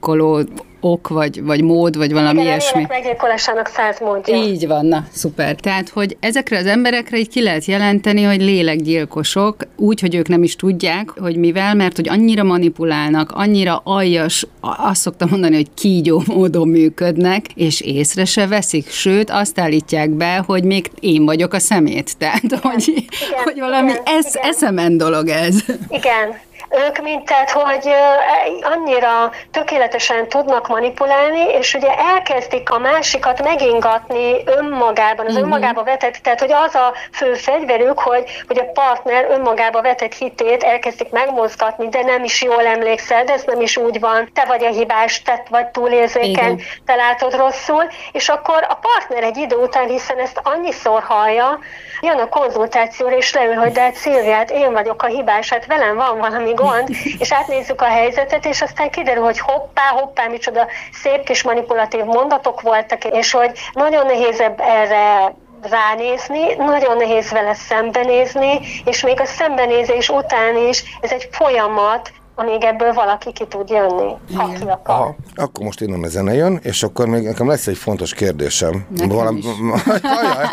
ok, 0.85 1.09
vagy, 1.09 1.43
vagy 1.43 1.63
mód, 1.63 1.97
vagy 1.97 2.13
valami 2.13 2.41
Igen, 2.41 2.45
ilyesmi. 2.45 2.87
meggyilkolásának 2.89 3.67
száz 3.67 4.01
módja. 4.01 4.37
Így 4.37 4.67
van, 4.67 4.87
na, 4.87 5.07
szuper. 5.13 5.55
Tehát, 5.55 5.89
hogy 5.89 6.17
ezekre 6.21 6.59
az 6.59 6.67
emberekre 6.67 7.19
így 7.19 7.29
ki 7.29 7.43
lehet 7.43 7.65
jelenteni, 7.65 8.23
hogy 8.23 8.41
lélekgyilkosok, 8.41 9.57
úgy, 9.77 10.01
hogy 10.01 10.15
ők 10.15 10.29
nem 10.29 10.43
is 10.43 10.57
tudják, 10.57 11.09
hogy 11.09 11.37
mivel, 11.37 11.75
mert 11.75 11.97
hogy 11.97 12.09
annyira 12.09 12.43
manipulálnak, 12.43 13.31
annyira 13.35 13.81
aljas, 13.85 14.47
azt 14.61 15.01
szoktam 15.01 15.29
mondani, 15.31 15.55
hogy 15.55 15.69
kígyó 15.75 16.23
módon 16.27 16.69
működnek, 16.69 17.47
és 17.55 17.81
észre 17.81 18.25
se 18.25 18.47
veszik, 18.47 18.89
sőt, 18.89 19.31
azt 19.31 19.61
állítják 19.61 20.11
be, 20.11 20.43
hogy 20.47 20.65
még 20.65 20.91
én 21.01 21.25
vagyok 21.25 21.53
a 21.53 21.59
szemét. 21.59 22.19
Tehát, 22.19 22.59
hogy, 22.63 22.89
igen, 22.89 23.43
hogy 23.45 23.59
valami 23.59 23.91
igen, 23.91 24.03
esz, 24.05 24.35
igen. 24.35 24.49
eszemen 24.49 24.97
dolog 24.97 25.29
ez. 25.29 25.55
Igen, 25.89 26.41
ők 26.73 27.03
mint 27.03 27.25
tehát, 27.25 27.51
hogy 27.51 27.87
ö, 27.87 28.67
annyira 28.75 29.31
tökéletesen 29.51 30.29
tudnak 30.29 30.69
manipulálni, 30.69 31.41
és 31.41 31.75
ugye 31.75 31.95
elkezdik 32.15 32.71
a 32.71 32.79
másikat 32.79 33.43
megingatni 33.43 34.43
önmagában, 34.45 35.27
az 35.27 35.37
önmagába 35.37 35.83
vetett, 35.83 36.15
tehát 36.15 36.41
hogy 36.41 36.53
az 36.53 36.75
a 36.75 36.93
fő 37.13 37.35
fegyverük, 37.35 37.99
hogy, 37.99 38.45
hogy 38.47 38.59
a 38.59 38.71
partner 38.73 39.27
önmagába 39.31 39.83
vetett 39.83 40.15
hitét 40.15 40.63
elkezdik 40.63 41.11
megmozgatni, 41.11 41.89
de 41.89 42.03
nem 42.03 42.25
is 42.25 42.43
jól 42.43 42.67
emlékszel, 42.67 43.25
de 43.25 43.33
ez 43.33 43.43
nem 43.47 43.61
is 43.61 43.77
úgy 43.77 44.01
van, 44.01 44.31
te 44.35 44.45
vagy 44.45 44.65
a 44.65 44.69
hibás, 44.69 45.23
te 45.23 45.43
vagy 45.51 45.67
túlérzékeny, 45.67 46.63
te 46.87 46.95
látod 46.95 47.37
rosszul, 47.37 47.85
és 48.13 48.29
akkor 48.29 48.67
a 48.69 48.75
partner 48.75 49.23
egy 49.23 49.37
idő 49.37 49.57
után, 49.57 49.89
hiszen 49.89 50.19
ezt 50.19 50.41
annyiszor 50.43 51.03
hallja, 51.03 51.59
jön 52.01 52.19
a 52.19 52.29
konzultációra, 52.29 53.17
és 53.17 53.35
leül, 53.35 53.55
hogy 53.55 53.73
de 53.73 53.81
hát 53.81 53.95
Szilviát, 53.95 54.51
én 54.51 54.73
vagyok 54.73 55.03
a 55.03 55.07
hibás, 55.07 55.49
hát 55.49 55.67
velem 55.67 55.97
van 55.97 56.19
valami 56.19 56.55
gond, 56.63 56.89
és 57.19 57.33
átnézzük 57.33 57.81
a 57.81 57.85
helyzetet, 57.85 58.47
és 58.47 58.63
aztán 58.63 58.91
kiderül, 58.91 59.23
hogy 59.23 59.39
hoppá, 59.39 59.89
hoppá, 59.95 60.27
micsoda 60.27 60.67
szép 61.03 61.25
kis 61.25 61.43
manipulatív 61.43 62.05
mondatok 62.05 62.61
voltak, 62.61 63.05
és 63.05 63.33
hogy 63.33 63.51
nagyon 63.73 64.07
nehéz 64.07 64.43
erre 64.57 65.35
ránézni, 65.71 66.55
nagyon 66.55 66.97
nehéz 66.97 67.31
vele 67.31 67.55
szembenézni, 67.55 68.61
és 68.85 69.03
még 69.03 69.21
a 69.21 69.25
szembenézés 69.25 70.09
után 70.09 70.57
is 70.69 70.85
ez 71.01 71.11
egy 71.11 71.29
folyamat, 71.31 72.13
amíg 72.35 72.65
ebből 72.65 72.93
valaki 72.93 73.33
ki 73.33 73.47
tud 73.47 73.69
jönni, 73.69 74.13
ha 74.35 74.53
ki 74.53 74.63
akar. 74.63 74.95
Aha, 74.95 75.17
akkor 75.35 75.65
most 75.65 75.81
innen 75.81 76.03
a 76.03 76.09
zene 76.09 76.35
jön, 76.35 76.61
és 76.63 76.83
akkor 76.83 77.07
még 77.07 77.23
nekem 77.23 77.49
lesz 77.49 77.67
egy 77.67 77.77
fontos 77.77 78.15
kérdésem. 78.15 78.87
Nekem 78.97 79.37
is. 79.37 79.45
Ajaj, 80.03 80.47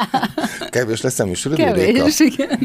kevés 0.69 1.01
lesz 1.01 1.19
a 1.19 1.25
műsoridő? 1.25 1.63
Kevés, 1.63 2.19
igen. 2.19 2.59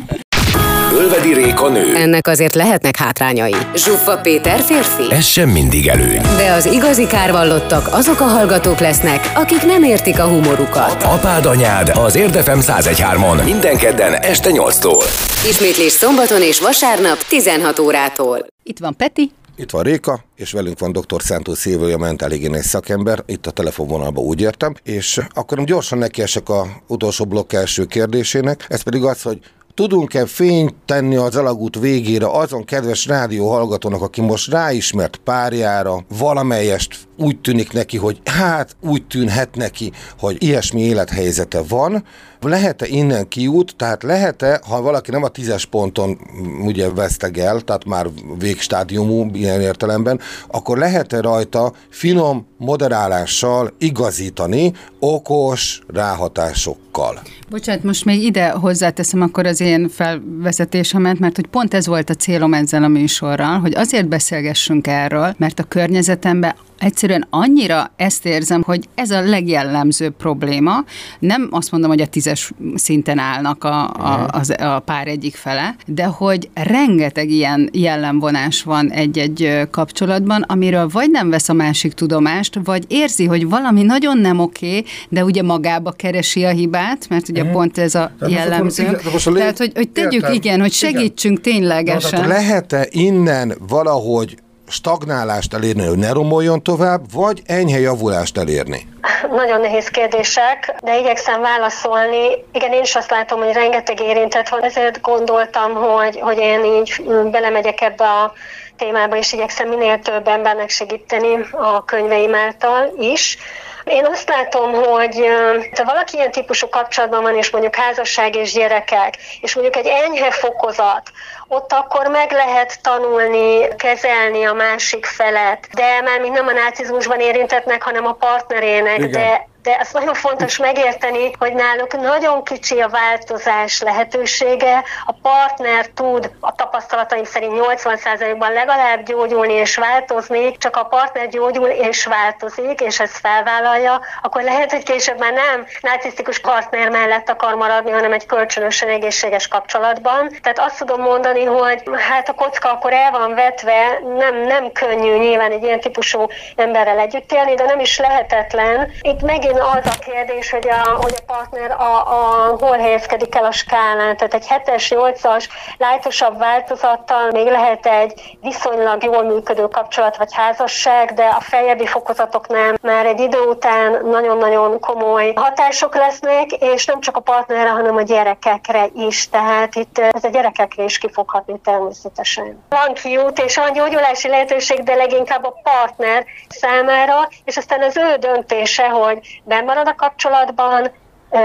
Ölvedi 0.98 1.34
Réka 1.34 1.68
nő. 1.68 1.94
Ennek 1.96 2.26
azért 2.28 2.54
lehetnek 2.54 2.96
hátrányai. 2.96 3.54
Zsuffa 3.74 4.18
Péter 4.18 4.60
férfi. 4.60 5.12
Ez 5.14 5.24
sem 5.24 5.48
mindig 5.48 5.88
előny. 5.88 6.20
De 6.36 6.52
az 6.52 6.66
igazi 6.66 7.06
kárvallottak 7.06 7.88
azok 7.92 8.20
a 8.20 8.24
hallgatók 8.24 8.78
lesznek, 8.78 9.32
akik 9.34 9.62
nem 9.62 9.82
értik 9.82 10.18
a 10.18 10.28
humorukat. 10.28 11.02
Apád 11.02 11.46
anyád 11.46 11.88
az 11.88 12.14
Érdefem 12.16 12.58
1013-on 12.62 13.44
minden 13.44 13.76
kedden 13.76 14.12
este 14.14 14.50
8-tól. 14.52 15.04
Ismétlés 15.48 15.92
szombaton 15.92 16.42
és 16.42 16.60
vasárnap 16.60 17.18
16 17.28 17.78
órától. 17.78 18.46
Itt 18.62 18.78
van 18.78 18.96
Peti, 18.96 19.30
Itt 19.56 19.70
van 19.70 19.82
Réka, 19.82 20.24
és 20.36 20.52
velünk 20.52 20.78
van 20.78 20.92
dr. 20.92 21.22
Szántó 21.22 21.54
Szilvője, 21.54 21.96
mentálhigiénész 21.96 22.66
szakember, 22.66 23.22
itt 23.26 23.46
a 23.46 23.50
telefonvonalban 23.50 24.24
úgy 24.24 24.40
értem, 24.40 24.74
és 24.82 25.20
akkor 25.34 25.64
gyorsan 25.64 25.98
nekiesek 25.98 26.48
a 26.48 26.66
utolsó 26.86 27.24
blokk 27.24 27.52
első 27.52 27.84
kérdésének, 27.84 28.66
ez 28.68 28.82
pedig 28.82 29.02
az, 29.02 29.22
hogy 29.22 29.38
Tudunk-e 29.74 30.26
fényt 30.26 30.74
tenni 30.86 31.16
az 31.16 31.36
alagút 31.36 31.78
végére 31.78 32.26
azon 32.26 32.64
kedves 32.64 33.06
rádió 33.06 33.50
hallgatónak, 33.50 34.02
aki 34.02 34.20
most 34.20 34.50
ráismert 34.50 35.16
párjára, 35.16 36.04
valamelyest 36.18 36.96
úgy 37.16 37.40
tűnik 37.40 37.72
neki, 37.72 37.96
hogy 37.96 38.20
hát 38.24 38.76
úgy 38.80 39.06
tűnhet 39.06 39.54
neki, 39.56 39.92
hogy 40.18 40.42
ilyesmi 40.42 40.80
élethelyzete 40.80 41.62
van, 41.68 42.04
lehet-e 42.48 42.86
innen 42.86 43.28
kiút, 43.28 43.76
tehát 43.76 44.02
lehet-e, 44.02 44.60
ha 44.68 44.82
valaki 44.82 45.10
nem 45.10 45.22
a 45.22 45.28
tízes 45.28 45.66
ponton 45.66 46.08
mm, 46.10 46.66
ugye 46.66 46.90
veszteg 46.90 47.38
el, 47.38 47.60
tehát 47.60 47.84
már 47.84 48.06
végstádiumú 48.38 49.30
ilyen 49.32 49.60
értelemben, 49.60 50.20
akkor 50.50 50.78
lehet-e 50.78 51.20
rajta 51.20 51.72
finom 51.88 52.46
moderálással 52.56 53.72
igazítani, 53.78 54.72
okos 54.98 55.80
ráhatásokkal? 55.86 57.22
Bocsánat, 57.50 57.82
most 57.82 58.04
még 58.04 58.22
ide 58.22 58.48
hozzáteszem 58.48 59.20
akkor 59.20 59.46
az 59.46 59.60
én 59.60 59.88
felvezetésemet, 59.88 61.18
mert 61.18 61.36
hogy 61.36 61.46
pont 61.46 61.74
ez 61.74 61.86
volt 61.86 62.10
a 62.10 62.14
célom 62.14 62.54
ezzel 62.54 62.82
a 62.82 62.88
műsorral, 62.88 63.58
hogy 63.58 63.74
azért 63.74 64.08
beszélgessünk 64.08 64.86
erről, 64.86 65.34
mert 65.38 65.58
a 65.58 65.64
környezetemben 65.64 66.54
egyszerűen 66.84 67.26
annyira 67.30 67.90
ezt 67.96 68.26
érzem, 68.26 68.62
hogy 68.62 68.88
ez 68.94 69.10
a 69.10 69.20
legjellemzőbb 69.20 70.16
probléma. 70.16 70.84
Nem 71.18 71.48
azt 71.50 71.70
mondom, 71.70 71.90
hogy 71.90 72.00
a 72.00 72.06
tízes 72.06 72.52
szinten 72.74 73.18
állnak 73.18 73.64
a, 73.64 73.84
a, 73.90 74.28
az, 74.32 74.54
a 74.58 74.78
pár 74.78 75.08
egyik 75.08 75.34
fele, 75.36 75.76
de 75.86 76.04
hogy 76.04 76.48
rengeteg 76.54 77.30
ilyen 77.30 77.68
jellemvonás 77.72 78.62
van 78.62 78.90
egy-egy 78.90 79.60
kapcsolatban, 79.70 80.42
amiről 80.42 80.88
vagy 80.88 81.10
nem 81.10 81.30
vesz 81.30 81.48
a 81.48 81.52
másik 81.52 81.92
tudomást, 81.92 82.58
vagy 82.64 82.84
érzi, 82.88 83.24
hogy 83.24 83.48
valami 83.48 83.82
nagyon 83.82 84.18
nem 84.18 84.38
oké, 84.38 84.82
de 85.08 85.24
ugye 85.24 85.42
magába 85.42 85.90
keresi 85.90 86.44
a 86.44 86.50
hibát, 86.50 87.08
mert 87.08 87.28
ugye 87.28 87.44
pont 87.44 87.78
ez 87.78 87.94
a 87.94 88.12
most 88.20 88.32
jellemző. 88.32 88.82
igen, 88.82 89.00
most 89.12 89.26
a 89.26 89.30
lé- 89.30 89.38
Tehát, 89.38 89.58
hogy, 89.58 89.72
hogy 89.74 89.88
tegyük 89.88 90.12
Értem. 90.12 90.32
igen, 90.32 90.60
hogy 90.60 90.74
Igen. 90.82 90.92
segítsünk 90.92 91.40
ténylegesen. 91.40 92.10
Tehát 92.10 92.26
lehet-e 92.26 92.86
innen 92.90 93.54
valahogy 93.68 94.36
stagnálást 94.68 95.54
elérni, 95.54 95.86
hogy 95.86 95.98
ne 95.98 96.12
romoljon 96.12 96.62
tovább, 96.62 97.12
vagy 97.12 97.42
enyhe 97.46 97.78
javulást 97.78 98.38
elérni? 98.38 98.88
Nagyon 99.30 99.60
nehéz 99.60 99.88
kérdések, 99.88 100.74
de 100.82 100.98
igyekszem 100.98 101.40
válaszolni. 101.40 102.44
Igen, 102.52 102.72
én 102.72 102.82
is 102.82 102.94
azt 102.94 103.10
látom, 103.10 103.40
hogy 103.40 103.52
rengeteg 103.52 104.00
érintett 104.00 104.48
van, 104.48 104.62
ezért 104.62 105.00
gondoltam, 105.00 105.74
hogy, 105.74 106.20
hogy 106.20 106.38
én 106.38 106.64
így 106.64 107.04
belemegyek 107.30 107.80
ebbe 107.80 108.04
a 108.04 108.32
témába, 108.76 109.16
és 109.16 109.32
igyekszem 109.32 109.68
minél 109.68 109.98
több 109.98 110.28
embernek 110.28 110.68
segíteni 110.68 111.38
a 111.50 111.84
könyveim 111.84 112.34
által 112.34 112.92
is. 112.98 113.38
Én 113.84 114.04
azt 114.04 114.28
látom, 114.28 114.72
hogy 114.72 115.28
ha 115.76 115.84
valaki 115.84 116.16
ilyen 116.16 116.30
típusú 116.30 116.68
kapcsolatban 116.68 117.22
van, 117.22 117.36
és 117.36 117.50
mondjuk 117.50 117.74
házasság 117.74 118.34
és 118.34 118.52
gyerekek, 118.52 119.14
és 119.40 119.54
mondjuk 119.54 119.76
egy 119.76 119.86
enyhe 119.86 120.30
fokozat, 120.30 121.02
ott 121.48 121.72
akkor 121.72 122.06
meg 122.06 122.32
lehet 122.32 122.82
tanulni, 122.82 123.68
kezelni 123.76 124.44
a 124.44 124.52
másik 124.52 125.04
felet, 125.04 125.68
de 125.72 126.00
már 126.00 126.20
még 126.20 126.30
nem 126.30 126.46
a 126.46 126.52
nácizmusban 126.52 127.20
érintetnek, 127.20 127.82
hanem 127.82 128.06
a 128.06 128.12
partnerének, 128.12 128.98
Igen. 128.98 129.10
de 129.10 129.48
de 129.64 129.76
ez 129.76 129.92
nagyon 129.92 130.14
fontos 130.14 130.56
megérteni, 130.56 131.30
hogy 131.38 131.54
náluk 131.54 131.92
nagyon 132.00 132.44
kicsi 132.44 132.80
a 132.80 132.88
változás 132.88 133.80
lehetősége. 133.80 134.84
A 135.06 135.12
partner 135.22 135.86
tud 135.86 136.30
a 136.40 136.54
tapasztalataim 136.54 137.24
szerint 137.24 137.52
80%-ban 137.56 138.52
legalább 138.52 139.02
gyógyulni 139.04 139.52
és 139.52 139.76
változni, 139.76 140.56
csak 140.56 140.76
a 140.76 140.84
partner 140.84 141.28
gyógyul 141.28 141.68
és 141.68 142.06
változik, 142.06 142.80
és 142.80 143.00
ezt 143.00 143.18
felvállalja, 143.18 144.00
akkor 144.22 144.42
lehet, 144.42 144.72
hogy 144.72 144.82
később 144.82 145.18
már 145.18 145.32
nem 145.32 145.66
narcisztikus 145.80 146.38
partner 146.38 146.88
mellett 146.88 147.28
akar 147.28 147.54
maradni, 147.54 147.90
hanem 147.90 148.12
egy 148.12 148.26
kölcsönösen 148.26 148.88
egészséges 148.88 149.48
kapcsolatban. 149.48 150.30
Tehát 150.42 150.58
azt 150.58 150.78
tudom 150.78 151.00
mondani, 151.00 151.44
hogy 151.44 151.82
hát 152.10 152.28
a 152.28 152.32
kocka 152.32 152.72
akkor 152.72 152.92
el 152.92 153.10
van 153.10 153.34
vetve, 153.34 153.98
nem, 154.18 154.36
nem 154.36 154.72
könnyű 154.72 155.16
nyilván 155.16 155.50
egy 155.50 155.62
ilyen 155.62 155.80
típusú 155.80 156.26
emberrel 156.56 156.98
együtt 156.98 157.32
élni, 157.32 157.54
de 157.54 157.64
nem 157.64 157.80
is 157.80 157.98
lehetetlen. 157.98 158.92
Itt 159.00 159.22
megint 159.22 159.52
az 159.60 159.86
a 159.86 159.98
kérdés, 159.98 160.50
hogy 160.50 160.68
a, 160.68 160.98
hogy 161.02 161.14
a 161.18 161.32
partner 161.32 161.70
a, 161.70 161.94
a, 161.94 162.56
hol 162.58 162.78
helyezkedik 162.78 163.34
el 163.34 163.44
a 163.44 163.52
skálán. 163.52 164.16
Tehát 164.16 164.34
egy 164.34 164.46
7-es, 164.48 164.86
8-as, 164.88 165.44
lájtosabb 165.78 166.38
változattal 166.38 167.30
még 167.30 167.46
lehet 167.46 167.86
egy 167.86 168.38
viszonylag 168.40 169.02
jól 169.02 169.22
működő 169.22 169.68
kapcsolat 169.68 170.16
vagy 170.16 170.34
házasság, 170.34 171.12
de 171.12 171.24
a 171.24 171.40
feljebbi 171.40 171.86
fokozatoknál 171.86 172.74
már 172.82 173.06
egy 173.06 173.20
idő 173.20 173.38
után 173.38 174.06
nagyon-nagyon 174.06 174.80
komoly 174.80 175.32
hatások 175.34 175.94
lesznek, 175.94 176.50
és 176.52 176.84
nem 176.84 177.00
csak 177.00 177.16
a 177.16 177.20
partnerre, 177.20 177.70
hanem 177.70 177.96
a 177.96 178.02
gyerekekre 178.02 178.88
is. 178.94 179.28
Tehát 179.28 179.74
itt 179.74 179.98
ez 179.98 180.24
a 180.24 180.28
gyerekekre 180.28 180.84
is 180.84 180.98
ki 180.98 181.08
fog 181.12 181.30
hatni 181.30 181.60
természetesen. 181.64 182.64
Van 182.68 182.94
kiút 182.94 183.38
és 183.38 183.56
van 183.56 183.72
gyógyulási 183.72 184.28
lehetőség, 184.28 184.82
de 184.82 184.94
leginkább 184.94 185.44
a 185.44 185.60
partner 185.62 186.24
számára, 186.48 187.28
és 187.44 187.56
aztán 187.56 187.82
az 187.82 187.96
ő 187.96 188.16
döntése, 188.16 188.88
hogy 188.88 189.42
bemarad 189.44 189.88
a 189.88 189.94
kapcsolatban, 189.94 190.90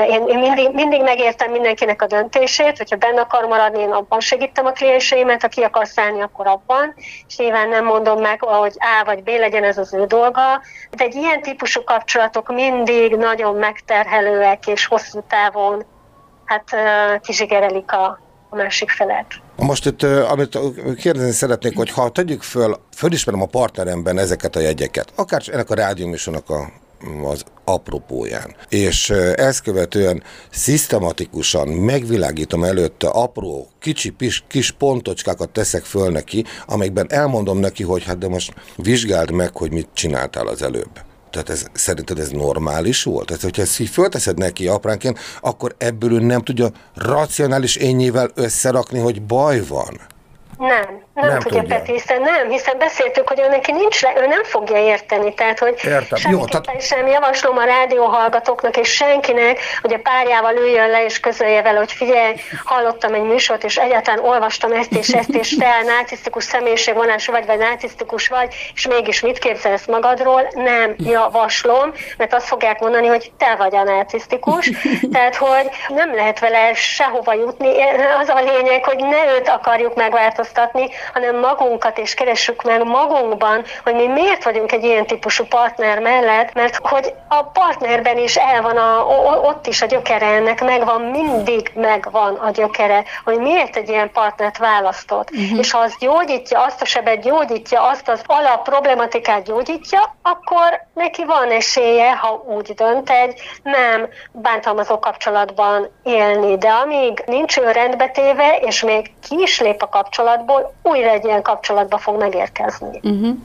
én, 0.09 0.27
én 0.27 0.39
mindig, 0.39 0.73
mindig 0.73 1.01
megértem 1.01 1.51
mindenkinek 1.51 2.01
a 2.01 2.07
döntését, 2.07 2.77
hogyha 2.77 2.95
benne 2.95 3.21
akar 3.21 3.45
maradni, 3.45 3.79
én 3.79 3.91
abban 3.91 4.19
segítem 4.19 4.65
a 4.65 4.71
klienseimet, 4.71 5.41
ha 5.41 5.47
ki 5.47 5.61
akar 5.61 5.87
szállni, 5.87 6.21
akkor 6.21 6.47
abban, 6.47 6.93
és 7.27 7.37
nyilván 7.37 7.69
nem 7.69 7.85
mondom 7.85 8.21
meg, 8.21 8.41
hogy 8.41 8.73
A 8.77 9.05
vagy 9.05 9.23
B 9.23 9.27
legyen 9.27 9.63
ez 9.63 9.77
az 9.77 9.93
ő 9.93 10.05
dolga, 10.05 10.61
de 10.91 11.03
egy 11.03 11.15
ilyen 11.15 11.41
típusú 11.41 11.83
kapcsolatok 11.83 12.53
mindig 12.53 13.15
nagyon 13.15 13.55
megterhelőek 13.55 14.67
és 14.67 14.85
hosszú 14.85 15.23
távon 15.27 15.85
hát 16.45 16.69
kizsigerelik 17.21 17.91
a, 17.91 18.19
a 18.49 18.55
másik 18.55 18.89
felet. 18.89 19.25
Most 19.55 19.85
itt, 19.85 20.03
amit 20.03 20.57
kérdezni 20.97 21.31
szeretnék, 21.31 21.75
hogy 21.75 21.91
ha 21.91 22.09
tegyük 22.09 22.41
föl, 22.41 22.79
fölismerem 22.95 23.41
a 23.41 23.45
partneremben 23.45 24.17
ezeket 24.17 24.55
a 24.55 24.59
jegyeket, 24.59 25.11
akár 25.15 25.41
ennek 25.51 25.69
a 25.69 25.75
rádióműsornak 25.75 26.49
a 26.49 26.67
az 27.23 27.43
apropóján. 27.63 28.55
És 28.69 29.09
ezt 29.35 29.61
követően 29.61 30.23
szisztematikusan 30.49 31.67
megvilágítom 31.67 32.63
előtte 32.63 33.07
apró, 33.07 33.67
kicsi, 33.79 34.09
pis, 34.09 34.43
kis 34.47 34.71
pontocskákat 34.71 35.49
teszek 35.49 35.83
föl 35.83 36.11
neki, 36.11 36.45
amelyekben 36.67 37.05
elmondom 37.09 37.59
neki, 37.59 37.83
hogy 37.83 38.03
hát 38.03 38.17
de 38.17 38.27
most 38.27 38.53
vizsgáld 38.75 39.31
meg, 39.31 39.57
hogy 39.57 39.71
mit 39.71 39.87
csináltál 39.93 40.47
az 40.47 40.61
előbb. 40.61 41.07
Tehát 41.29 41.49
ez, 41.49 41.65
szerinted 41.73 42.19
ez 42.19 42.29
normális 42.29 43.03
volt? 43.03 43.27
Tehát, 43.27 43.41
hogyha 43.41 43.61
ezt 43.61 43.79
így 43.79 43.89
fölteszed 43.89 44.37
neki 44.37 44.67
apránként, 44.67 45.19
akkor 45.41 45.75
ebből 45.77 46.13
ő 46.13 46.19
nem 46.19 46.41
tudja 46.41 46.69
racionális 46.95 47.75
ényével 47.75 48.29
összerakni, 48.33 48.99
hogy 48.99 49.21
baj 49.21 49.65
van. 49.67 49.99
Nem, 50.57 51.01
nem, 51.19 51.29
nem 51.29 51.39
tudja. 51.39 51.63
Peti, 51.67 51.91
hiszen 51.91 52.21
nem, 52.21 52.49
hiszen 52.49 52.77
beszéltük, 52.77 53.27
hogy 53.27 53.39
ő 53.39 53.47
neki 53.47 53.71
nincs 53.71 54.01
le, 54.01 54.13
ő 54.17 54.27
nem 54.27 54.43
fogja 54.43 54.77
érteni, 54.77 55.33
tehát 55.33 55.59
hogy 55.59 55.79
Értem. 55.83 56.31
Jó, 56.31 56.45
tehát... 56.45 56.81
sem 56.81 57.07
javaslom 57.07 57.57
a 57.57 57.63
rádióhallgatóknak 57.63 58.77
és 58.77 58.89
senkinek, 58.89 59.59
hogy 59.81 59.93
a 59.93 59.99
párjával 60.03 60.55
üljön 60.55 60.89
le 60.89 61.05
és 61.05 61.19
közölje 61.19 61.61
vele, 61.61 61.77
hogy 61.77 61.91
figyelj, 61.91 62.35
hallottam 62.63 63.13
egy 63.13 63.21
műsort, 63.21 63.63
és 63.63 63.77
egyáltalán 63.77 64.19
olvastam 64.25 64.71
ezt 64.71 64.91
és 64.91 65.07
ezt, 65.07 65.29
és 65.29 65.55
te 65.55 65.81
narcisztikus 65.85 66.43
személyiségvonás 66.43 67.27
vagy, 67.27 67.45
vagy 67.45 67.57
narcisztikus 67.57 68.27
vagy, 68.27 68.55
és 68.75 68.87
mégis 68.87 69.21
mit 69.21 69.39
képzelsz 69.39 69.85
magadról? 69.85 70.49
Nem 70.53 70.95
javaslom, 70.97 71.93
mert 72.17 72.33
azt 72.33 72.47
fogják 72.47 72.79
mondani, 72.79 73.07
hogy 73.07 73.31
te 73.37 73.55
vagy 73.57 73.75
a 73.75 73.83
narcisztikus, 73.83 74.71
tehát 75.13 75.35
hogy 75.35 75.69
nem 75.87 76.15
lehet 76.15 76.39
vele 76.39 76.73
sehova 76.73 77.33
jutni. 77.33 77.81
Az 78.19 78.29
a 78.29 78.41
lényeg, 78.41 78.85
hogy 78.85 78.97
ne 78.97 79.35
őt 79.35 79.49
akarjuk 79.49 79.95
megváltoztatni, 79.95 80.89
hanem 81.13 81.39
magunkat 81.39 81.97
és 81.97 82.13
keressük 82.13 82.63
meg 82.63 82.83
magunkban, 82.83 83.63
hogy 83.83 83.95
mi 83.95 84.07
miért 84.07 84.43
vagyunk 84.43 84.71
egy 84.71 84.83
ilyen 84.83 85.05
típusú 85.05 85.43
partner 85.43 85.99
mellett, 85.99 86.53
mert 86.53 86.77
hogy 86.81 87.13
a 87.27 87.43
partnerben 87.43 88.17
is 88.17 88.35
el 88.35 88.61
van, 88.61 88.77
a, 88.77 89.05
ott 89.43 89.67
is 89.67 89.81
a 89.81 89.85
gyökere 89.85 90.25
ennek 90.25 90.63
megvan, 90.63 91.01
mindig 91.01 91.71
megvan 91.75 92.35
a 92.35 92.51
gyökere, 92.51 93.03
hogy 93.23 93.39
miért 93.39 93.75
egy 93.75 93.89
ilyen 93.89 94.11
partnert 94.11 94.57
választott. 94.57 95.31
Uh-huh. 95.31 95.59
És 95.59 95.71
ha 95.71 95.79
az 95.79 95.95
gyógyítja, 95.99 96.63
azt 96.63 96.81
a 96.81 96.85
sebet 96.85 97.21
gyógyítja, 97.21 97.87
azt 97.87 98.09
az 98.09 98.21
alap 98.25 98.63
problematikát 98.63 99.43
gyógyítja, 99.43 100.15
akkor 100.21 100.81
neki 100.93 101.25
van 101.25 101.51
esélye, 101.51 102.11
ha 102.11 102.43
úgy 102.47 102.73
dönt 102.73 103.09
egy 103.09 103.41
nem 103.63 104.07
bántalmazó 104.31 104.99
kapcsolatban 104.99 105.89
élni. 106.03 106.57
De 106.57 106.69
amíg 106.69 107.23
nincs 107.25 107.57
ő 107.57 107.71
rendbetéve, 107.71 108.57
és 108.61 108.83
még 108.83 109.11
ki 109.29 109.35
is 109.41 109.59
lép 109.59 109.81
a 109.81 109.89
kapcsolatból, 109.89 110.73
újra 110.99 111.11
egy 111.11 111.25
ilyen 111.25 111.41
kapcsolatba 111.41 111.97
fog 111.97 112.19
megérkezni. 112.19 112.99
Uh-huh. 113.03 113.35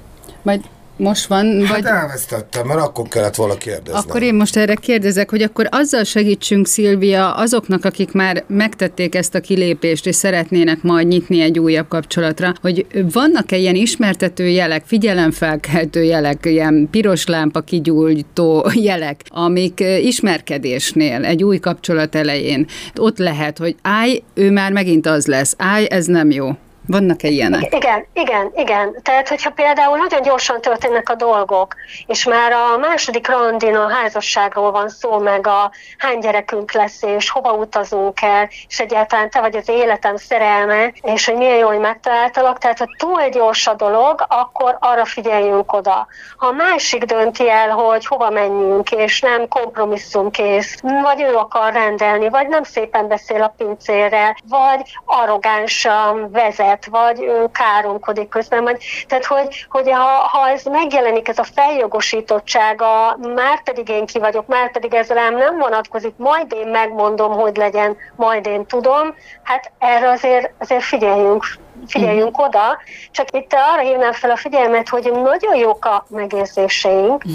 Majd 0.42 0.60
most 0.96 1.26
van, 1.26 1.64
hát 1.64 1.80
vagy... 1.80 1.84
elvesztettem, 1.84 2.66
mert 2.66 2.80
akkor 2.80 3.08
kellett 3.08 3.34
volna 3.34 3.54
kérdezni. 3.54 4.00
Akkor 4.00 4.22
én 4.22 4.34
most 4.34 4.56
erre 4.56 4.74
kérdezek, 4.74 5.30
hogy 5.30 5.42
akkor 5.42 5.68
azzal 5.70 6.04
segítsünk, 6.04 6.66
Szilvia, 6.66 7.34
azoknak, 7.34 7.84
akik 7.84 8.12
már 8.12 8.44
megtették 8.46 9.14
ezt 9.14 9.34
a 9.34 9.40
kilépést, 9.40 10.06
és 10.06 10.14
szeretnének 10.14 10.82
majd 10.82 11.06
nyitni 11.06 11.40
egy 11.40 11.58
újabb 11.58 11.88
kapcsolatra, 11.88 12.52
hogy 12.60 12.86
vannak-e 13.12 13.56
ilyen 13.56 13.74
ismertető 13.74 14.48
jelek, 14.48 14.82
figyelemfelkeltő 14.86 16.02
jelek, 16.02 16.38
ilyen 16.42 16.88
piros 16.90 17.26
lámpa 17.26 17.60
kigyújtó 17.60 18.66
jelek, 18.74 19.20
amik 19.28 19.80
ismerkedésnél, 20.02 21.24
egy 21.24 21.44
új 21.44 21.58
kapcsolat 21.58 22.14
elején, 22.14 22.66
ott 22.96 23.18
lehet, 23.18 23.58
hogy 23.58 23.76
állj, 23.82 24.22
ő 24.34 24.50
már 24.50 24.72
megint 24.72 25.06
az 25.06 25.26
lesz, 25.26 25.54
állj, 25.58 25.86
ez 25.90 26.06
nem 26.06 26.30
jó. 26.30 26.50
Vannak-e 26.86 27.28
ilyenek? 27.28 27.74
Igen, 27.74 28.06
igen, 28.12 28.52
igen. 28.54 28.98
Tehát, 29.02 29.28
hogyha 29.28 29.50
például 29.50 29.96
nagyon 29.96 30.22
gyorsan 30.22 30.60
történnek 30.60 31.08
a 31.08 31.14
dolgok, 31.14 31.74
és 32.06 32.24
már 32.24 32.52
a 32.52 32.76
második 32.76 33.28
randin 33.28 33.74
a 33.74 33.88
házasságról 33.88 34.70
van 34.70 34.88
szó, 34.88 35.18
meg 35.18 35.46
a 35.46 35.70
hány 35.98 36.18
gyerekünk 36.18 36.72
lesz, 36.72 37.02
és 37.02 37.30
hova 37.30 37.52
utazunk 37.52 38.22
el, 38.22 38.48
és 38.68 38.80
egyáltalán 38.80 39.30
te 39.30 39.40
vagy 39.40 39.56
az 39.56 39.68
életem 39.68 40.16
szerelme, 40.16 40.92
és 41.02 41.26
hogy 41.26 41.36
milyen 41.36 41.56
jó, 41.56 41.66
hogy 41.66 41.78
megtaláltalak. 41.78 42.58
Tehát, 42.58 42.78
ha 42.78 42.94
túl 42.98 43.28
gyors 43.28 43.66
a 43.66 43.74
dolog, 43.74 44.24
akkor 44.28 44.76
arra 44.80 45.04
figyeljünk 45.04 45.72
oda. 45.72 46.06
Ha 46.36 46.46
a 46.46 46.52
másik 46.52 47.04
dönti 47.04 47.50
el, 47.50 47.68
hogy 47.68 48.06
hova 48.06 48.30
menjünk, 48.30 48.90
és 48.90 49.20
nem 49.20 49.48
kompromisszumkész, 49.48 50.80
vagy 51.02 51.22
ő 51.22 51.34
akar 51.34 51.72
rendelni, 51.72 52.28
vagy 52.28 52.48
nem 52.48 52.62
szépen 52.62 53.08
beszél 53.08 53.42
a 53.42 53.54
pincérrel, 53.56 54.36
vagy 54.48 54.80
arrogánsan 55.04 56.30
vezet, 56.30 56.73
nevet, 56.74 56.86
vagy 56.90 57.50
káromkodik 57.52 58.28
közben. 58.28 58.62
Vagy, 58.62 59.04
tehát, 59.08 59.24
hogy, 59.24 59.66
hogy 59.68 59.90
ha, 59.90 60.06
ha 60.06 60.48
ez 60.48 60.64
megjelenik, 60.64 61.28
ez 61.28 61.38
a 61.38 61.46
feljogosítottsága, 61.54 63.18
már 63.34 63.62
pedig 63.62 63.88
én 63.88 64.06
ki 64.06 64.18
vagyok, 64.18 64.46
már 64.46 64.72
pedig 64.72 64.94
ez 64.94 65.08
rám 65.08 65.36
nem 65.36 65.58
vonatkozik, 65.58 66.14
majd 66.16 66.52
én 66.52 66.68
megmondom, 66.68 67.32
hogy 67.32 67.56
legyen, 67.56 67.96
majd 68.16 68.46
én 68.46 68.66
tudom, 68.66 69.14
hát 69.42 69.72
erre 69.78 70.10
azért, 70.10 70.52
azért 70.58 70.82
figyeljünk, 70.82 71.44
figyeljünk 71.86 72.40
mm. 72.40 72.44
oda. 72.44 72.78
Csak 73.10 73.28
itt 73.32 73.52
arra 73.72 73.82
hívnám 73.82 74.12
fel 74.12 74.30
a 74.30 74.36
figyelmet, 74.36 74.88
hogy 74.88 75.10
nagyon 75.12 75.56
jók 75.56 75.84
a 75.84 76.06
megérzéseink, 76.08 77.22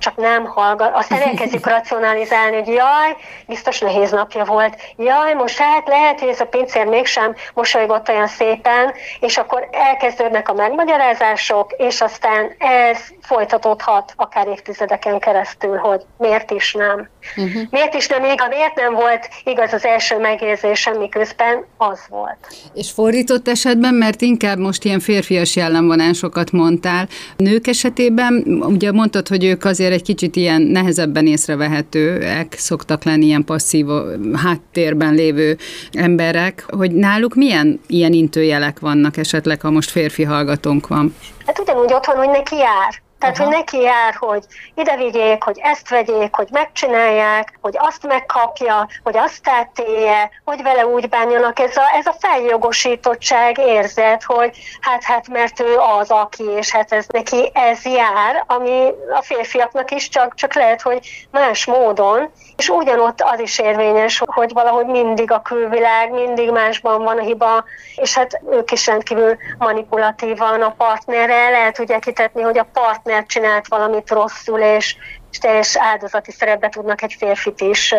csak 0.00 0.16
nem 0.16 0.44
hallgat. 0.44 0.94
Azt 0.94 1.12
elkezdjük 1.12 1.66
racionalizálni, 1.66 2.56
hogy 2.56 2.68
jaj, 2.68 3.16
biztos 3.46 3.78
nehéz 3.78 4.10
napja 4.10 4.44
volt, 4.44 4.76
jaj, 4.96 5.34
most 5.34 5.58
hát 5.58 5.88
lehet, 5.88 6.20
hogy 6.20 6.28
ez 6.28 6.40
a 6.40 6.44
pincér 6.44 6.86
mégsem 6.86 7.34
mosolygott 7.54 8.08
olyan 8.08 8.26
szépen, 8.26 8.92
és 9.20 9.36
akkor 9.36 9.68
elkezdődnek 9.70 10.48
a 10.48 10.52
megmagyarázások, 10.52 11.72
és 11.76 12.00
aztán 12.00 12.54
ez 12.58 12.98
folytatódhat 13.22 14.12
akár 14.16 14.46
évtizedeken 14.46 15.18
keresztül, 15.18 15.76
hogy 15.76 16.00
miért 16.18 16.50
is 16.50 16.72
nem. 16.72 17.08
Uh-huh. 17.36 17.62
Miért 17.70 17.94
is 17.94 18.08
nem 18.08 18.24
igaz, 18.24 18.48
miért 18.48 18.74
nem 18.74 18.94
volt 18.94 19.28
igaz 19.44 19.72
az 19.72 19.84
első 19.84 20.18
megérzésem, 20.18 20.98
miközben 20.98 21.64
az 21.76 22.00
volt. 22.08 22.54
És 22.74 22.90
fordított 22.90 23.48
esetben, 23.48 23.69
mert 23.78 24.20
inkább 24.20 24.58
most 24.58 24.84
ilyen 24.84 25.00
férfias 25.00 25.56
jellemvonásokat 25.56 26.52
mondtál, 26.52 27.08
nők 27.36 27.66
esetében, 27.66 28.44
ugye 28.66 28.92
mondtad, 28.92 29.28
hogy 29.28 29.44
ők 29.44 29.64
azért 29.64 29.92
egy 29.92 30.02
kicsit 30.02 30.36
ilyen 30.36 30.62
nehezebben 30.62 31.26
észrevehetőek 31.26 32.54
szoktak 32.56 33.04
lenni 33.04 33.24
ilyen 33.24 33.44
passzív 33.44 33.86
háttérben 34.34 35.14
lévő 35.14 35.56
emberek, 35.92 36.64
hogy 36.68 36.92
náluk 36.92 37.34
milyen 37.34 37.80
ilyen 37.86 38.12
intőjelek 38.12 38.78
vannak 38.78 39.16
esetleg, 39.16 39.60
ha 39.60 39.70
most 39.70 39.90
férfi 39.90 40.22
hallgatónk 40.22 40.86
van? 40.86 41.14
Hát 41.46 41.58
ugyanúgy 41.58 41.92
otthon, 41.92 42.16
hogy 42.16 42.28
neki 42.28 42.56
jár. 42.56 43.08
Tehát, 43.20 43.38
Aha. 43.38 43.44
hogy 43.44 43.54
neki 43.56 43.80
jár, 43.80 44.14
hogy 44.18 44.44
ide 44.74 44.96
vigyék, 44.96 45.42
hogy 45.42 45.58
ezt 45.62 45.88
vegyék, 45.88 46.34
hogy 46.34 46.48
megcsinálják, 46.50 47.58
hogy 47.60 47.74
azt 47.78 48.06
megkapja, 48.06 48.88
hogy 49.02 49.16
azt 49.16 49.48
átélje, 49.48 50.30
hogy 50.44 50.62
vele 50.62 50.86
úgy 50.86 51.08
bánjanak. 51.08 51.58
Ez 51.58 51.76
a, 51.76 51.82
ez 51.98 52.06
a 52.06 52.16
feljogosítottság 52.18 53.58
érzet, 53.58 54.22
hogy 54.22 54.58
hát, 54.80 55.04
hát, 55.04 55.28
mert 55.28 55.60
ő 55.60 55.76
az, 55.98 56.10
aki, 56.10 56.44
és 56.44 56.70
hát 56.70 56.92
ez 56.92 57.06
neki 57.06 57.50
ez 57.54 57.84
jár, 57.84 58.44
ami 58.46 58.88
a 59.18 59.22
férfiaknak 59.22 59.90
is 59.90 60.08
csak, 60.08 60.34
csak 60.34 60.54
lehet, 60.54 60.82
hogy 60.82 61.26
más 61.30 61.64
módon, 61.64 62.30
és 62.56 62.68
ugyanott 62.68 63.20
az 63.20 63.40
is 63.40 63.58
érvényes, 63.58 64.22
hogy 64.26 64.52
valahogy 64.52 64.86
mindig 64.86 65.30
a 65.30 65.42
külvilág, 65.42 66.10
mindig 66.10 66.50
másban 66.50 67.02
van 67.02 67.18
a 67.18 67.22
hiba, 67.22 67.64
és 67.96 68.14
hát 68.14 68.40
ők 68.50 68.70
is 68.70 68.86
rendkívül 68.86 69.36
manipulatívan 69.58 70.62
a 70.62 70.74
partnerrel 70.76 71.50
lehet 71.50 72.04
hitetni, 72.04 72.42
hogy 72.42 72.58
a 72.58 72.66
partner 72.72 73.09
csinált 73.26 73.68
valamit 73.68 74.10
rosszul, 74.10 74.60
és, 74.60 74.96
és 75.30 75.38
teljes 75.38 75.76
áldozati 75.76 76.30
szerepbe 76.30 76.68
tudnak 76.68 77.02
egy 77.02 77.16
férfit 77.18 77.60
is 77.60 77.94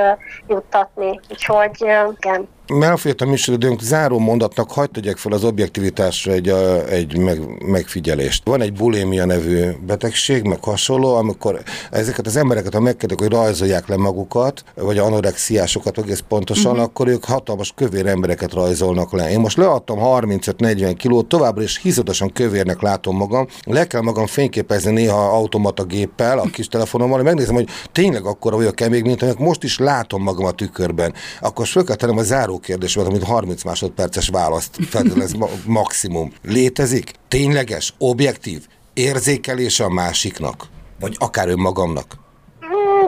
juttatni. 0.48 1.20
Úgyhogy 1.30 1.86
igen 2.18 2.48
elfogyott 2.80 3.22
a 3.22 3.26
műsorodőnk, 3.26 3.82
záró 3.82 4.20
mondatnak 4.20 4.72
hagyd 4.72 4.92
tegyek 4.92 5.18
fel 5.18 5.32
az 5.32 5.44
objektivitásra 5.44 6.32
egy, 6.32 6.50
a, 6.50 6.88
egy 6.88 7.18
meg, 7.18 7.66
megfigyelést. 7.66 8.46
Van 8.46 8.62
egy 8.62 8.74
bulémia 8.74 9.26
nevű 9.26 9.70
betegség, 9.86 10.44
meg 10.44 10.64
hasonló, 10.64 11.16
amikor 11.16 11.62
ezeket 11.92 12.26
az 12.26 12.36
embereket, 12.36 12.74
ha 12.74 12.80
megkérdezik, 12.80 13.20
hogy 13.20 13.32
rajzolják 13.32 13.88
le 13.88 13.98
magukat, 13.98 14.64
vagy 14.76 14.98
anorexiásokat 14.98 15.98
egész 15.98 16.24
pontosan, 16.28 16.72
uh-huh. 16.72 16.86
akkor 16.86 17.08
ők 17.08 17.26
hatalmas 17.26 17.74
kövér 17.76 18.06
embereket 18.06 18.54
rajzolnak 18.54 19.12
le. 19.12 19.32
Én 19.32 19.40
most 19.40 19.58
leadtam 19.58 19.98
35-40 20.02 20.94
kilót, 20.98 21.28
továbbra 21.28 21.64
is 21.64 21.78
hizatosan 21.82 22.32
kövérnek 22.34 22.82
látom 22.82 23.16
magam, 23.16 23.48
le 23.64 23.88
kell 23.88 24.02
magam 24.02 24.26
fényképezni 24.26 24.92
néha 24.92 25.36
automata 25.36 25.84
géppel, 25.84 26.40
a 26.40 26.50
kis 26.52 26.68
telefonommal, 26.68 27.21
hogy 27.22 27.36
megnézem, 27.36 27.56
hogy 27.56 27.70
tényleg 27.92 28.26
akkor 28.26 28.54
vagyok-e 28.54 28.90
még, 28.90 29.04
mint 29.04 29.22
hogy 29.22 29.38
most 29.38 29.64
is 29.64 29.78
látom 29.78 30.24
magam 30.24 30.46
a 30.46 30.52
tükörben. 30.52 31.14
Akkor 31.40 31.68
föl 31.68 31.84
kell 31.84 31.96
tennem 31.96 32.18
a 32.18 32.24
záró 32.24 32.60
kérdés 32.60 32.96
volt, 32.96 33.08
amit 33.08 33.24
30 33.24 33.64
másodperces 33.64 34.28
választ 34.28 34.78
feltételez 34.90 35.34
maximum. 35.66 36.34
Létezik 36.44 37.12
tényleges, 37.28 37.94
objektív 37.98 38.62
érzékelése 38.94 39.84
a 39.84 39.90
másiknak? 39.90 40.68
Vagy 41.00 41.16
akár 41.20 41.48
önmagamnak? 41.48 42.20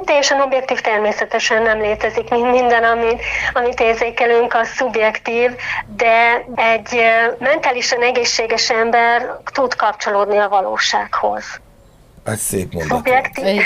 teljesen 0.05 0.41
objektív 0.41 0.81
természetesen 0.81 1.61
nem 1.61 1.79
létezik, 1.79 2.29
mint 2.29 2.51
minden, 2.51 2.83
amit, 2.83 3.21
amit 3.53 3.79
érzékelünk, 3.79 4.53
a 4.53 4.63
szubjektív, 4.63 5.51
de 5.95 6.45
egy 6.55 7.01
mentálisan 7.39 8.01
egészséges 8.01 8.69
ember 8.69 9.39
tud 9.53 9.75
kapcsolódni 9.75 10.37
a 10.37 10.49
valósághoz. 10.49 11.61
Ez 12.23 12.39
szép 12.39 12.73
mondat. 12.73 12.97
Objektív. 12.99 13.61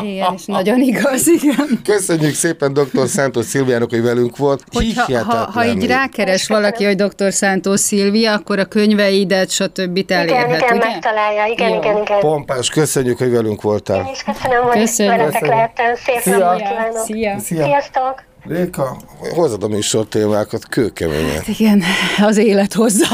Igen, 0.00 0.32
és 0.34 0.44
nagyon 0.44 0.80
igaz, 0.80 1.26
igen. 1.28 1.80
Köszönjük 1.84 2.34
szépen 2.34 2.72
dr. 2.72 3.08
Szántos 3.08 3.44
Szilviának, 3.46 3.90
hogy 3.90 4.02
velünk 4.02 4.36
volt. 4.36 4.64
Hogyha, 4.72 5.24
ha, 5.24 5.50
ha 5.50 5.66
így 5.66 5.86
rákeres 5.86 6.46
valaki, 6.46 6.84
hogy 6.84 6.96
dr. 6.96 7.32
Szántos 7.32 7.80
Szilvia, 7.80 8.32
akkor 8.32 8.58
a 8.58 8.64
könyveidet, 8.64 9.50
stb. 9.50 10.04
elérhet, 10.10 10.28
igen, 10.28 10.54
igen, 10.54 10.76
ugye? 10.76 10.88
megtalálja, 10.88 11.46
igen, 11.46 11.68
Jó. 11.68 11.76
igen, 11.76 11.96
igen. 11.96 12.20
Pompás, 12.20 12.68
köszönjük, 12.68 13.18
hogy 13.18 13.30
velünk 13.30 13.62
voltál. 13.62 14.04
Én 14.06 14.12
is 14.12 14.22
köszönöm, 14.22 14.62
hogy 14.62 14.78
Köszönjük. 14.78 15.16
veletek 15.16 15.46
lehettem. 15.46 15.94
Szép 15.94 16.20
Szia. 16.20 16.38
napot 16.38 16.56
kívánok. 16.56 17.04
Szia. 17.04 17.38
Szia. 17.38 17.64
Sziasztok! 17.64 18.22
Réka, 18.48 18.96
hozod 19.34 19.62
a 19.62 19.68
műsor 19.68 20.06
témákat 20.06 20.68
kőkeményen. 20.68 21.42
Igen, 21.46 21.82
az 22.22 22.36
élet 22.36 22.72
hozza. 22.72 23.06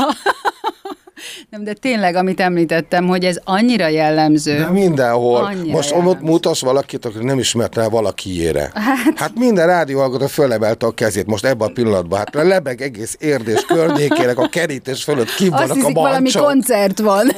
Nem, 1.50 1.64
de 1.64 1.72
tényleg, 1.72 2.14
amit 2.14 2.40
említettem, 2.40 3.06
hogy 3.06 3.24
ez 3.24 3.38
annyira 3.44 3.86
jellemző. 3.88 4.56
De 4.58 4.70
mindenhol. 4.70 5.44
Annyira 5.44 5.74
Most 5.76 5.90
jellemző. 5.90 6.12
ott 6.12 6.20
mutas 6.20 6.60
valakit, 6.60 7.04
aki 7.04 7.24
nem 7.24 7.38
ismert 7.38 7.74
rá 7.74 7.88
valakiére. 7.88 8.70
Hát, 8.74 9.18
hát 9.18 9.32
minden 9.38 9.66
rádióhallgató 9.66 10.26
fölemelte 10.26 10.86
a 10.86 10.90
kezét 10.90 11.26
most 11.26 11.44
ebben 11.44 11.68
a 11.68 11.72
pillanatban. 11.72 12.18
Hát 12.18 12.34
lebeg 12.34 12.82
egész 12.82 13.16
érdés 13.20 13.64
környékének 13.64 14.38
a 14.38 14.48
kerítés 14.48 15.04
fölött 15.04 15.34
ki 15.34 15.48
Azt 15.48 15.50
vannak 15.52 15.70
a 15.70 15.74
hiszik, 15.74 15.94
valami 15.94 16.30
koncert 16.32 16.98
van, 16.98 17.30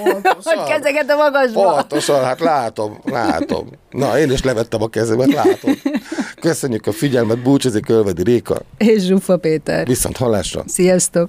hogy 0.42 0.64
kezeket 0.68 1.10
a 1.10 1.16
magasba. 1.16 1.74
Pontosan, 1.74 2.24
hát 2.24 2.40
látom, 2.40 2.98
látom. 3.04 3.68
Na, 3.90 4.18
én 4.18 4.30
is 4.30 4.42
levettem 4.42 4.82
a 4.82 4.88
kezemet, 4.88 5.32
látom. 5.32 5.72
Köszönjük 6.40 6.86
a 6.86 6.92
figyelmet, 6.92 7.42
búcsúzik 7.42 7.88
Ölvedi 7.88 8.22
Réka. 8.22 8.56
És 8.78 9.02
Zsufa 9.02 9.36
Péter. 9.36 9.86
Viszont 9.86 10.16
hallásra. 10.16 10.62
Sziasztok! 10.66 11.28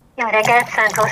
Jó 0.21 0.27
reggelt, 0.27 0.67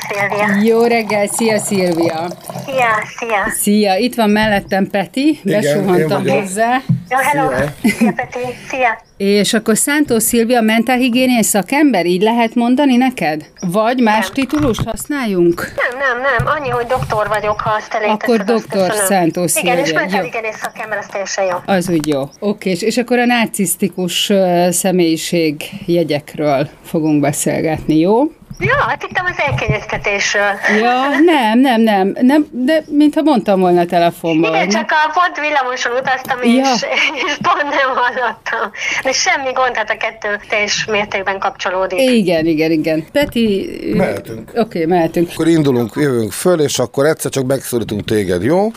Szilvia. 0.08 0.62
Jó 0.64 0.84
reggel, 0.84 1.28
szia 1.28 1.60
Szilvia! 1.60 2.28
Szia, 2.66 2.88
szia. 3.18 3.50
Szia, 3.60 3.96
itt 3.96 4.16
van 4.16 4.30
mellettem 4.30 4.88
Peti, 4.88 5.40
Igen, 5.44 5.62
besuhantam 5.62 6.28
hozzá. 6.28 6.82
Jó, 7.10 7.18
hello. 7.18 7.50
Szia, 7.84 8.12
Peti. 8.16 8.40
Szia. 8.68 9.02
És 9.18 9.54
akkor 9.54 9.78
Szántó 9.78 10.20
Szilvia 10.20 10.62
mentálhigiéniai 10.62 11.44
szakember, 11.44 12.06
így 12.06 12.22
lehet 12.22 12.56
mondani 12.56 12.96
neked? 12.96 13.46
Vagy 13.60 14.00
más 14.00 14.26
Nem. 14.26 14.34
titulust 14.34 14.84
használjunk? 14.84 15.74
Nem, 15.76 16.00
nem, 16.00 16.22
nem. 16.22 16.54
Annyi, 16.58 16.70
hogy 16.70 16.86
doktor 16.86 17.28
vagyok, 17.28 17.62
ha 17.62 17.70
azt 17.70 17.94
elég 17.94 18.10
Akkor 18.10 18.44
doktor. 18.44 18.94
Szántó 18.94 19.44
Igen, 19.56 19.78
és 19.78 19.84
Szilvia, 19.88 20.00
mentálhigiénész 20.00 20.58
szakember, 20.58 20.98
az 20.98 21.06
teljesen 21.06 21.46
jó. 21.46 21.58
Az 21.66 21.90
úgy 21.90 22.08
jó. 22.08 22.24
Oké, 22.40 22.70
és, 22.70 22.82
és 22.82 22.98
akkor 22.98 23.20
a 23.20 23.26
narcisztikus 23.26 24.32
személyiség 24.70 25.64
jegyekről 25.86 26.70
fogunk 26.84 27.22
beszélgetni, 27.22 28.00
jó? 28.00 28.32
Ja, 28.60 28.76
hát 28.88 29.06
hittem 29.08 29.26
az 29.26 29.36
elkényeztetésről. 29.38 30.52
Ja, 30.80 31.08
nem, 31.26 31.60
nem, 31.60 31.82
nem, 31.82 32.16
nem 32.22 32.48
de 32.52 32.84
mintha 32.88 33.22
mondtam 33.22 33.60
volna 33.60 33.86
telefonban. 33.86 34.54
Igen, 34.54 34.70
csak 34.70 34.92
a 34.92 35.12
pont 35.14 35.48
villamoson 35.48 35.92
utaztam, 35.92 36.44
Ja. 36.44 36.74
és, 36.74 36.86
és 37.28 37.38
pont 37.42 37.64
nem 37.64 37.96
hallottam. 37.96 38.72
De 39.04 39.12
semmi 39.12 39.52
gond, 39.52 39.76
hát 39.76 39.90
a 39.90 39.98
kettő 39.98 40.40
teljes 40.50 40.86
mértékben 40.86 41.40
kapcsolódik. 41.40 42.00
Igen, 42.00 42.46
igen, 42.46 42.72
igen. 42.72 43.06
Peti... 43.12 43.70
Mehetünk. 43.94 44.50
Oké, 44.50 44.60
okay, 44.60 44.86
mehetünk. 44.86 45.30
Akkor 45.34 45.48
indulunk, 45.48 45.92
jövünk 45.96 46.32
föl, 46.32 46.60
és 46.60 46.80
akkor 46.80 47.06
egyszer 47.06 47.32
csak 47.32 47.46
megszólítunk 47.46 48.06
téged, 48.06 48.44
jó? 48.44 48.72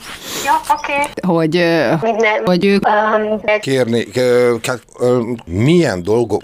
Ja, 0.45 0.61
oké. 0.79 0.93
Okay. 0.93 1.37
Hogy, 1.37 1.53
Minden. 2.03 2.45
hogy 2.45 2.65
ők... 2.65 2.89
Um, 2.89 3.41
egy 3.45 3.61
Kérni, 3.61 4.07
hát, 4.63 4.81
milyen 5.47 6.03
dolgok, 6.03 6.43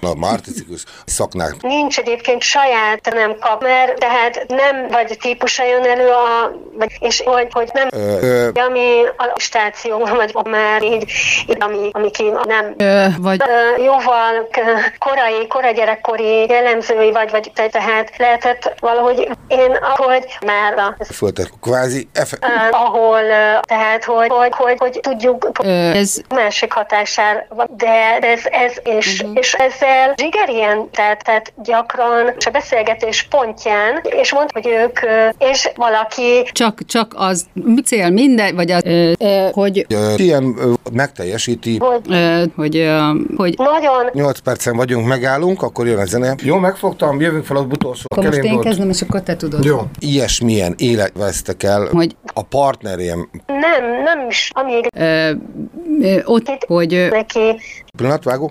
na, 0.00 0.14
marticikus 0.14 0.84
szaknák, 1.04 1.54
Nincs 1.60 1.98
egyébként 1.98 2.42
saját 2.42 2.73
nem 3.14 3.36
kap, 3.40 3.62
mert 3.62 3.98
tehát 3.98 4.44
nem 4.48 4.86
vagy 4.88 5.16
típusa 5.20 5.64
jön 5.64 5.84
elő, 5.84 6.08
a, 6.08 6.52
vagy, 6.72 6.92
és 7.00 7.22
hogy, 7.24 7.48
hogy 7.50 7.70
nem, 7.72 7.88
ö, 7.90 8.18
ö, 8.20 8.48
ami 8.66 9.02
a 9.16 9.32
stációban, 9.36 10.16
vagy 10.32 10.34
már 10.44 10.82
így, 10.82 11.12
így 11.48 11.56
ami, 11.60 11.88
ami 11.92 12.10
ki 12.10 12.30
nem 12.46 12.74
Ö, 12.76 13.04
vagy 13.18 13.42
Ö, 13.46 13.82
jóval 13.82 14.48
k- 14.50 14.98
korai, 14.98 15.46
kora 15.46 15.70
gyerekkori 15.70 16.46
jellemzői 16.48 17.10
vagy, 17.12 17.30
vagy 17.30 17.50
te- 17.54 17.68
tehát 17.68 18.10
lehetett 18.16 18.74
valahogy 18.80 19.28
én, 19.48 19.78
ahogy 19.96 20.38
már 20.46 20.78
a, 20.78 20.96
föltet, 21.12 21.50
kvázi, 21.60 22.08
efe, 22.12 22.36
ö, 22.40 22.46
ahol, 22.70 23.22
ö, 23.22 23.58
tehát 23.66 24.04
hogy, 24.04 24.28
hogy, 24.28 24.52
hogy, 24.56 24.78
hogy 24.78 24.98
tudjuk 25.02 25.50
ö, 25.62 25.90
ez... 25.90 26.16
másik 26.28 26.72
hatására, 26.72 27.46
van. 27.48 27.66
de 27.70 28.18
ez, 28.20 28.40
ez 28.44 28.72
és, 28.82 29.20
uh-huh. 29.20 29.38
és 29.38 29.52
ezzel 29.52 30.14
zsigerien, 30.16 30.90
tehát, 30.90 31.24
tehát 31.24 31.52
gyakran 31.56 32.32
és 32.38 32.46
a 32.46 32.50
beszélgetés 32.68 33.22
pontján, 33.30 34.00
és 34.20 34.32
mond, 34.32 34.50
hogy 34.52 34.66
ők, 34.66 34.98
és 35.38 35.70
valaki 35.76 36.42
Csak, 36.52 36.78
csak 36.86 37.12
az 37.16 37.46
cél 37.84 38.10
minden, 38.10 38.54
vagy 38.54 38.70
az, 38.70 38.82
ö, 38.84 39.12
ö, 39.18 39.48
hogy, 39.52 39.86
ö, 39.88 40.14
ilyen 40.16 40.54
ö, 40.58 40.72
megteljesíti, 40.92 41.78
hogy 41.78 42.00
ö, 42.08 42.42
hogy, 42.56 42.76
ö, 42.76 43.10
hogy 43.36 43.58
8 44.12 44.38
percen 44.38 44.76
vagyunk, 44.76 45.06
megállunk, 45.06 45.62
akkor 45.62 45.86
jön 45.86 45.98
a 45.98 46.04
zene. 46.04 46.34
Jó, 46.42 46.56
megfogtam, 46.56 47.20
jövünk 47.20 47.44
fel 47.44 47.56
az 47.56 47.64
utolsó. 47.70 48.02
akkor 48.08 48.24
most 48.24 48.38
én 48.38 48.60
kezdem, 48.60 48.88
és 48.88 49.02
akkor 49.02 49.22
te 49.22 49.36
tudod. 49.36 49.64
Jó. 49.64 49.80
Ilyesmilyen 49.98 50.74
élet 50.78 51.12
vesztek 51.14 51.62
el 51.62 51.88
Hogy- 51.92 52.16
a 52.34 52.42
partnerjem. 52.42 53.28
nem, 53.46 54.02
nem 54.04 54.26
is, 54.28 54.50
amíg 54.54 54.86
Ö, 54.96 55.30
ö, 56.00 56.18
ott, 56.24 56.64
hogy 56.66 57.06
neki 57.10 57.60
Pillanatvágó? 57.96 58.50